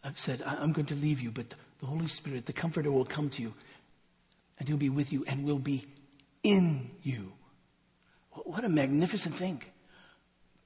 uh, 0.02 0.10
said, 0.14 0.42
I'm 0.46 0.72
going 0.72 0.86
to 0.86 0.94
leave 0.94 1.20
you, 1.20 1.30
but 1.30 1.54
the 1.80 1.86
Holy 1.86 2.06
Spirit, 2.06 2.46
the 2.46 2.52
Comforter, 2.52 2.90
will 2.90 3.04
come 3.04 3.28
to 3.30 3.42
you, 3.42 3.52
and 4.58 4.68
he'll 4.68 4.76
be 4.76 4.88
with 4.88 5.12
you 5.12 5.24
and 5.26 5.44
will 5.44 5.58
be 5.58 5.86
in 6.42 6.90
you. 7.02 7.32
What 8.30 8.64
a 8.64 8.68
magnificent 8.68 9.34
thing. 9.34 9.62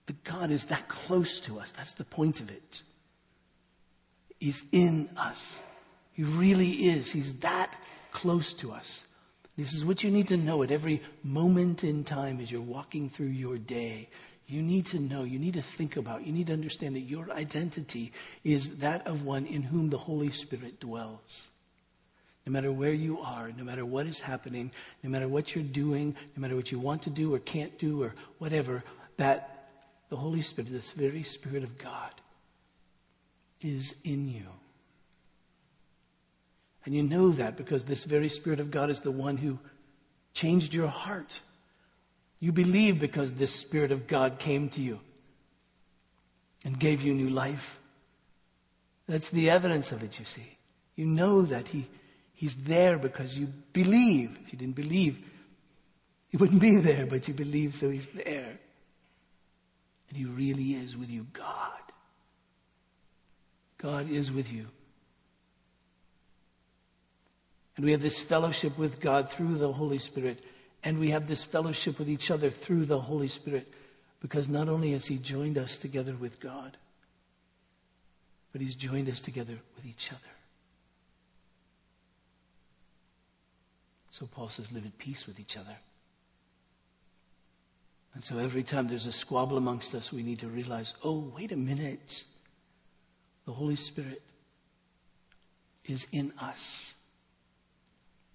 That 0.06 0.24
God 0.24 0.50
is 0.50 0.66
that 0.66 0.88
close 0.88 1.40
to 1.40 1.58
us. 1.60 1.72
That's 1.76 1.92
the 1.92 2.04
point 2.04 2.40
of 2.40 2.50
it. 2.50 2.82
He's 4.40 4.64
in 4.72 5.10
us. 5.16 5.58
He 6.12 6.22
really 6.24 6.70
is. 6.70 7.12
He's 7.12 7.34
that 7.34 7.74
close 8.12 8.52
to 8.54 8.72
us. 8.72 9.04
This 9.56 9.72
is 9.72 9.84
what 9.84 10.04
you 10.04 10.10
need 10.10 10.28
to 10.28 10.36
know 10.36 10.62
at 10.62 10.70
every 10.70 11.02
moment 11.24 11.82
in 11.82 12.04
time 12.04 12.40
as 12.40 12.50
you're 12.50 12.60
walking 12.60 13.10
through 13.10 13.26
your 13.26 13.58
day. 13.58 14.08
You 14.46 14.62
need 14.62 14.86
to 14.86 14.98
know, 14.98 15.24
you 15.24 15.38
need 15.38 15.54
to 15.54 15.62
think 15.62 15.96
about, 15.96 16.26
you 16.26 16.32
need 16.32 16.46
to 16.46 16.52
understand 16.54 16.96
that 16.96 17.00
your 17.00 17.30
identity 17.32 18.12
is 18.44 18.76
that 18.76 19.06
of 19.06 19.24
one 19.24 19.44
in 19.44 19.62
whom 19.62 19.90
the 19.90 19.98
Holy 19.98 20.30
Spirit 20.30 20.80
dwells. 20.80 21.48
No 22.48 22.52
matter 22.52 22.72
where 22.72 22.94
you 22.94 23.20
are, 23.20 23.52
no 23.58 23.62
matter 23.62 23.84
what 23.84 24.06
is 24.06 24.20
happening, 24.20 24.70
no 25.02 25.10
matter 25.10 25.28
what 25.28 25.54
you're 25.54 25.62
doing, 25.62 26.16
no 26.34 26.40
matter 26.40 26.56
what 26.56 26.72
you 26.72 26.78
want 26.78 27.02
to 27.02 27.10
do 27.10 27.34
or 27.34 27.38
can't 27.38 27.78
do 27.78 28.02
or 28.02 28.14
whatever, 28.38 28.82
that 29.18 29.68
the 30.08 30.16
Holy 30.16 30.40
Spirit, 30.40 30.72
this 30.72 30.92
very 30.92 31.22
Spirit 31.22 31.62
of 31.62 31.76
God, 31.76 32.10
is 33.60 33.94
in 34.02 34.30
you. 34.30 34.46
And 36.86 36.94
you 36.94 37.02
know 37.02 37.32
that 37.32 37.58
because 37.58 37.84
this 37.84 38.04
very 38.04 38.30
Spirit 38.30 38.60
of 38.60 38.70
God 38.70 38.88
is 38.88 39.00
the 39.00 39.10
one 39.10 39.36
who 39.36 39.58
changed 40.32 40.72
your 40.72 40.88
heart. 40.88 41.42
You 42.40 42.52
believe 42.52 42.98
because 42.98 43.34
this 43.34 43.54
Spirit 43.54 43.92
of 43.92 44.06
God 44.06 44.38
came 44.38 44.70
to 44.70 44.80
you 44.80 45.00
and 46.64 46.80
gave 46.80 47.02
you 47.02 47.12
new 47.12 47.28
life. 47.28 47.78
That's 49.06 49.28
the 49.28 49.50
evidence 49.50 49.92
of 49.92 50.02
it, 50.02 50.18
you 50.18 50.24
see. 50.24 50.56
You 50.96 51.04
know 51.04 51.42
that 51.42 51.68
He, 51.68 51.86
He's 52.38 52.54
there 52.54 52.98
because 52.98 53.36
you 53.36 53.48
believe. 53.72 54.38
If 54.46 54.52
you 54.52 54.58
didn't 54.60 54.76
believe, 54.76 55.18
He 56.28 56.36
wouldn't 56.36 56.60
be 56.60 56.76
there, 56.76 57.04
but 57.04 57.26
you 57.26 57.34
believe, 57.34 57.74
so 57.74 57.90
He's 57.90 58.06
there. 58.06 58.56
And 60.08 60.16
He 60.16 60.24
really 60.24 60.74
is 60.74 60.96
with 60.96 61.10
you, 61.10 61.26
God. 61.32 61.82
God 63.78 64.08
is 64.08 64.30
with 64.30 64.52
you. 64.52 64.68
And 67.76 67.84
we 67.84 67.90
have 67.90 68.02
this 68.02 68.20
fellowship 68.20 68.78
with 68.78 69.00
God 69.00 69.28
through 69.28 69.56
the 69.56 69.72
Holy 69.72 69.98
Spirit. 69.98 70.38
And 70.84 71.00
we 71.00 71.10
have 71.10 71.26
this 71.26 71.42
fellowship 71.42 71.98
with 71.98 72.08
each 72.08 72.30
other 72.30 72.50
through 72.50 72.84
the 72.84 73.00
Holy 73.00 73.28
Spirit. 73.28 73.66
Because 74.20 74.48
not 74.48 74.68
only 74.68 74.92
has 74.92 75.06
He 75.06 75.18
joined 75.18 75.58
us 75.58 75.76
together 75.76 76.14
with 76.14 76.38
God, 76.38 76.76
but 78.52 78.60
He's 78.60 78.76
joined 78.76 79.08
us 79.08 79.20
together 79.20 79.58
with 79.74 79.86
each 79.86 80.12
other. 80.12 80.37
So 84.18 84.26
Paul 84.26 84.48
says, 84.48 84.72
live 84.72 84.84
at 84.84 84.98
peace 84.98 85.28
with 85.28 85.38
each 85.38 85.56
other. 85.56 85.76
And 88.14 88.24
so 88.24 88.38
every 88.38 88.64
time 88.64 88.88
there's 88.88 89.06
a 89.06 89.12
squabble 89.12 89.56
amongst 89.56 89.94
us, 89.94 90.12
we 90.12 90.24
need 90.24 90.40
to 90.40 90.48
realize, 90.48 90.94
oh, 91.04 91.30
wait 91.36 91.52
a 91.52 91.56
minute. 91.56 92.24
The 93.46 93.52
Holy 93.52 93.76
Spirit 93.76 94.20
is 95.84 96.08
in 96.10 96.32
us. 96.40 96.94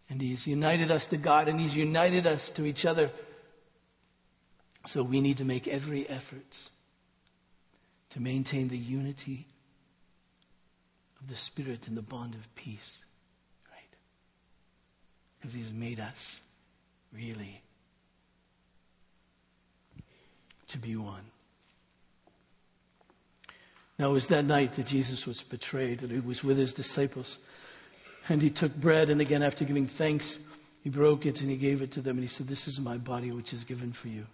And 0.09 0.21
He's 0.21 0.47
united 0.47 0.89
us 0.89 1.05
to 1.07 1.17
God 1.17 1.49
and 1.49 1.59
He's 1.59 1.75
united 1.75 2.27
us 2.27 2.49
to 2.51 2.65
each 2.65 2.85
other. 2.85 3.11
So 4.87 5.03
we 5.03 5.19
need 5.19 5.35
to 5.39 5.45
make 5.45 5.67
every 5.67 6.07
effort 6.07 6.55
to 8.11 8.21
maintain 8.21 8.69
the 8.69 8.77
unity 8.77 9.47
of 11.19 11.27
the 11.27 11.35
Spirit 11.35 11.89
and 11.89 11.97
the 11.97 12.01
bond 12.01 12.35
of 12.35 12.55
peace. 12.55 13.02
Because 15.43 15.55
He's 15.55 15.73
made 15.73 15.99
us 15.99 16.39
really 17.13 17.61
to 20.69 20.77
be 20.77 20.95
one. 20.95 21.25
Now 23.99 24.11
it 24.11 24.13
was 24.13 24.27
that 24.27 24.45
night 24.45 24.75
that 24.75 24.85
Jesus 24.85 25.27
was 25.27 25.43
betrayed, 25.43 25.99
that 25.99 26.11
he 26.11 26.21
was 26.21 26.45
with 26.45 26.57
his 26.57 26.71
disciples. 26.71 27.39
And 28.29 28.41
he 28.41 28.49
took 28.49 28.73
bread, 28.73 29.09
and 29.09 29.19
again, 29.19 29.43
after 29.43 29.65
giving 29.65 29.85
thanks, 29.85 30.39
he 30.81 30.89
broke 30.89 31.25
it 31.25 31.41
and 31.41 31.49
he 31.49 31.57
gave 31.57 31.81
it 31.81 31.91
to 31.91 32.01
them, 32.01 32.17
and 32.17 32.23
he 32.23 32.33
said, 32.33 32.47
This 32.47 32.65
is 32.65 32.79
my 32.79 32.95
body 32.95 33.31
which 33.31 33.51
is 33.51 33.65
given 33.65 33.91
for 33.91 34.07
you. 34.07 34.25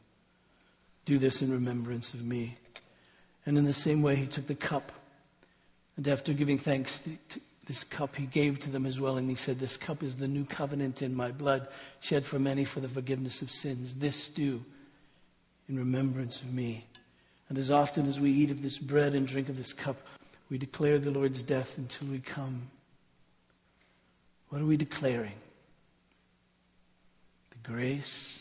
Do 1.06 1.18
this 1.18 1.42
in 1.42 1.52
remembrance 1.52 2.14
of 2.14 2.24
me. 2.24 2.60
And 3.48 3.58
in 3.58 3.66
the 3.66 3.74
same 3.74 4.04
way, 4.04 4.16
he 4.16 4.28
took 4.28 4.46
the 4.46 4.54
cup, 4.54 4.92
and 5.98 6.08
after 6.08 6.34
giving 6.34 6.60
thanks 6.60 7.02
this 7.70 7.84
cup, 7.84 8.16
he 8.16 8.26
gave 8.26 8.60
to 8.62 8.72
them 8.72 8.88
as 8.88 9.00
well, 9.00 9.18
and 9.18 9.30
he 9.30 9.36
said, 9.36 9.60
This 9.60 9.78
cup 9.78 10.02
is 10.02 10.16
the 10.16 10.28
new 10.28 10.44
covenant 10.44 11.04
in 11.04 11.14
my 11.14 11.32
blood, 11.32 11.68
shed 12.00 12.26
for 12.26 12.40
many 12.40 12.66
for 12.66 12.80
the 12.80 12.90
forgiveness 12.90 13.44
of 13.44 13.52
sins. 13.52 13.94
This 13.94 14.28
do 14.28 14.66
in 15.70 15.78
remembrance 15.78 16.42
of 16.42 16.52
me. 16.52 16.88
And 17.48 17.60
as 17.60 17.70
often 17.70 18.08
as 18.08 18.20
we 18.20 18.32
eat 18.32 18.50
of 18.50 18.64
this 18.64 18.80
bread 18.80 19.14
and 19.14 19.28
drink 19.28 19.50
of 19.50 19.56
this 19.58 19.72
cup, 19.72 19.98
we 20.50 20.58
declare 20.58 20.98
the 20.98 21.12
Lord's 21.12 21.44
death 21.44 21.78
until 21.78 22.08
we 22.08 22.18
come. 22.18 22.72
What 24.50 24.64
are 24.64 24.66
we 24.66 24.76
declaring? 24.76 25.38
The 27.52 27.72
grace 27.72 28.40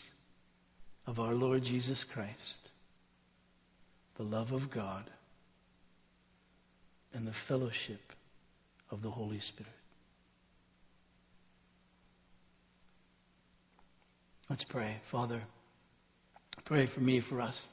of 1.07 1.21
our 1.21 1.35
Lord 1.35 1.65
Jesus 1.65 2.03
Christ, 2.03 2.71
the 4.17 4.23
love 4.23 4.53
of 4.53 4.71
God, 4.71 5.11
and 7.13 7.27
the 7.27 7.35
fellowship 7.35 8.15
of 8.91 9.03
the 9.03 9.11
Holy 9.11 9.41
Spirit. 9.41 9.73
Let's 14.49 14.65
pray. 14.65 15.01
Father, 15.05 15.43
pray 16.65 16.87
for 16.87 17.01
me, 17.01 17.21
for 17.21 17.41
us 17.41 17.67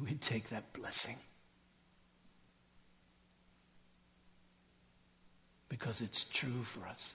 And 0.00 0.08
we'd 0.08 0.22
take 0.22 0.48
that 0.48 0.72
blessing. 0.72 1.16
Because 5.68 6.00
it's 6.00 6.24
true 6.24 6.62
for 6.64 6.86
us. 6.86 7.10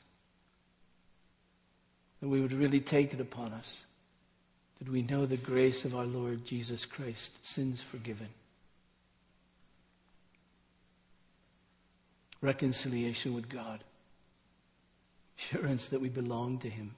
That 2.21 2.29
we 2.29 2.41
would 2.41 2.53
really 2.53 2.79
take 2.79 3.11
it 3.11 3.19
upon 3.19 3.53
us. 3.53 3.85
That 4.77 4.89
we 4.89 5.01
know 5.01 5.25
the 5.25 5.35
grace 5.35 5.83
of 5.83 5.95
our 5.95 6.05
Lord 6.05 6.45
Jesus 6.45 6.85
Christ, 6.85 7.43
sins 7.43 7.81
forgiven. 7.81 8.29
Reconciliation 12.45 13.33
with 13.33 13.49
God. 13.49 13.83
Assurance 15.37 15.87
that 15.89 15.99
we 15.99 16.09
belong 16.09 16.59
to 16.59 16.69
Him. 16.69 16.95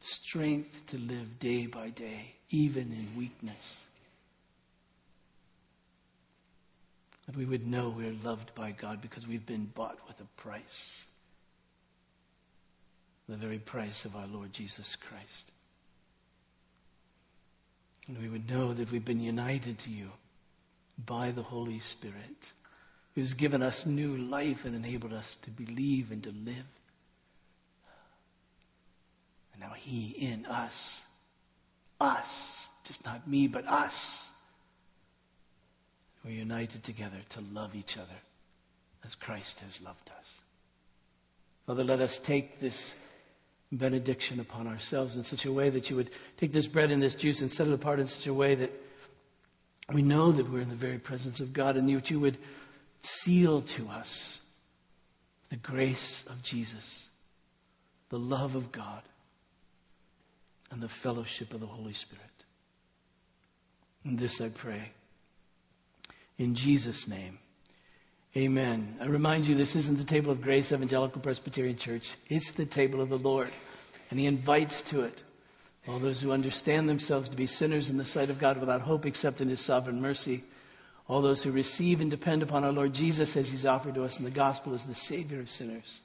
Strength 0.00 0.86
to 0.88 0.98
live 0.98 1.38
day 1.38 1.66
by 1.66 1.90
day, 1.90 2.34
even 2.50 2.92
in 2.92 3.16
weakness 3.16 3.76
That 7.26 7.36
we 7.36 7.44
would 7.44 7.66
know 7.66 7.88
we're 7.88 8.14
loved 8.22 8.54
by 8.54 8.70
God 8.70 9.02
because 9.02 9.26
we've 9.26 9.46
been 9.46 9.70
bought 9.74 9.98
with 10.06 10.20
a 10.20 10.40
price. 10.40 11.02
The 13.28 13.36
very 13.36 13.58
price 13.58 14.04
of 14.04 14.14
our 14.14 14.28
Lord 14.28 14.52
Jesus 14.52 14.96
Christ. 14.96 15.50
And 18.06 18.18
we 18.18 18.28
would 18.28 18.48
know 18.48 18.72
that 18.72 18.92
we've 18.92 19.04
been 19.04 19.20
united 19.20 19.78
to 19.80 19.90
you 19.90 20.10
by 21.04 21.32
the 21.32 21.42
Holy 21.42 21.80
Spirit, 21.80 22.52
who's 23.16 23.32
given 23.32 23.62
us 23.62 23.86
new 23.86 24.14
life 24.16 24.66
and 24.66 24.76
enabled 24.76 25.14
us 25.14 25.38
to 25.40 25.50
believe 25.50 26.12
and 26.12 26.22
to 26.22 26.30
live. 26.30 26.66
And 29.52 29.60
now 29.60 29.72
He 29.74 30.10
in 30.10 30.44
us. 30.44 31.00
Us. 31.98 32.68
Just 32.84 33.04
not 33.06 33.26
me, 33.26 33.48
but 33.48 33.66
us. 33.66 34.22
We're 36.24 36.32
united 36.32 36.84
together 36.84 37.16
to 37.30 37.40
love 37.52 37.74
each 37.74 37.96
other 37.96 38.20
as 39.02 39.14
Christ 39.14 39.60
has 39.60 39.80
loved 39.80 40.10
us. 40.10 40.26
Father, 41.66 41.84
let 41.84 42.00
us 42.00 42.18
take 42.18 42.60
this 42.60 42.92
benediction 43.72 44.40
upon 44.40 44.66
ourselves 44.66 45.16
in 45.16 45.24
such 45.24 45.46
a 45.46 45.52
way 45.52 45.70
that 45.70 45.88
you 45.88 45.96
would 45.96 46.10
take 46.36 46.52
this 46.52 46.66
bread 46.66 46.90
and 46.90 47.02
this 47.02 47.14
juice 47.14 47.40
and 47.40 47.50
set 47.50 47.66
it 47.66 47.72
apart 47.72 47.98
in 47.98 48.06
such 48.06 48.26
a 48.26 48.34
way 48.34 48.54
that 48.56 48.72
we 49.90 50.02
know 50.02 50.32
that 50.32 50.50
we're 50.50 50.60
in 50.60 50.68
the 50.68 50.74
very 50.74 50.98
presence 50.98 51.40
of 51.40 51.54
God 51.54 51.76
and 51.76 51.88
that 51.88 52.10
you 52.10 52.20
would 52.20 52.36
seal 53.00 53.62
to 53.62 53.88
us 53.88 54.40
the 55.48 55.56
grace 55.56 56.22
of 56.28 56.42
Jesus, 56.42 57.06
the 58.08 58.18
love 58.18 58.56
of 58.56 58.72
God, 58.72 59.02
and 60.70 60.80
the 60.80 60.88
fellowship 60.88 61.54
of 61.54 61.60
the 61.60 61.66
Holy 61.66 61.92
Spirit. 61.92 62.24
And 64.04 64.18
this 64.18 64.40
I 64.40 64.48
pray. 64.48 64.90
In 66.38 66.54
Jesus' 66.54 67.08
name. 67.08 67.38
Amen. 68.36 68.96
I 69.00 69.06
remind 69.06 69.46
you, 69.46 69.54
this 69.54 69.74
isn't 69.74 69.96
the 69.96 70.04
table 70.04 70.30
of 70.30 70.42
grace, 70.42 70.70
Evangelical 70.70 71.22
Presbyterian 71.22 71.76
Church. 71.76 72.16
It's 72.28 72.52
the 72.52 72.66
table 72.66 73.00
of 73.00 73.08
the 73.08 73.18
Lord. 73.18 73.50
And 74.10 74.20
He 74.20 74.26
invites 74.26 74.82
to 74.82 75.02
it 75.02 75.22
all 75.88 75.98
those 75.98 76.20
who 76.20 76.32
understand 76.32 76.88
themselves 76.88 77.28
to 77.30 77.36
be 77.36 77.46
sinners 77.46 77.88
in 77.88 77.96
the 77.96 78.04
sight 78.04 78.28
of 78.28 78.38
God 78.38 78.58
without 78.58 78.82
hope 78.82 79.06
except 79.06 79.40
in 79.40 79.48
His 79.48 79.60
sovereign 79.60 80.00
mercy. 80.00 80.44
All 81.08 81.22
those 81.22 81.42
who 81.42 81.52
receive 81.52 82.00
and 82.00 82.10
depend 82.10 82.42
upon 82.42 82.64
our 82.64 82.72
Lord 82.72 82.92
Jesus 82.92 83.36
as 83.36 83.48
He's 83.48 83.66
offered 83.66 83.94
to 83.94 84.04
us 84.04 84.18
in 84.18 84.24
the 84.24 84.30
gospel 84.30 84.74
as 84.74 84.84
the 84.84 84.94
Savior 84.94 85.40
of 85.40 85.50
sinners. 85.50 86.00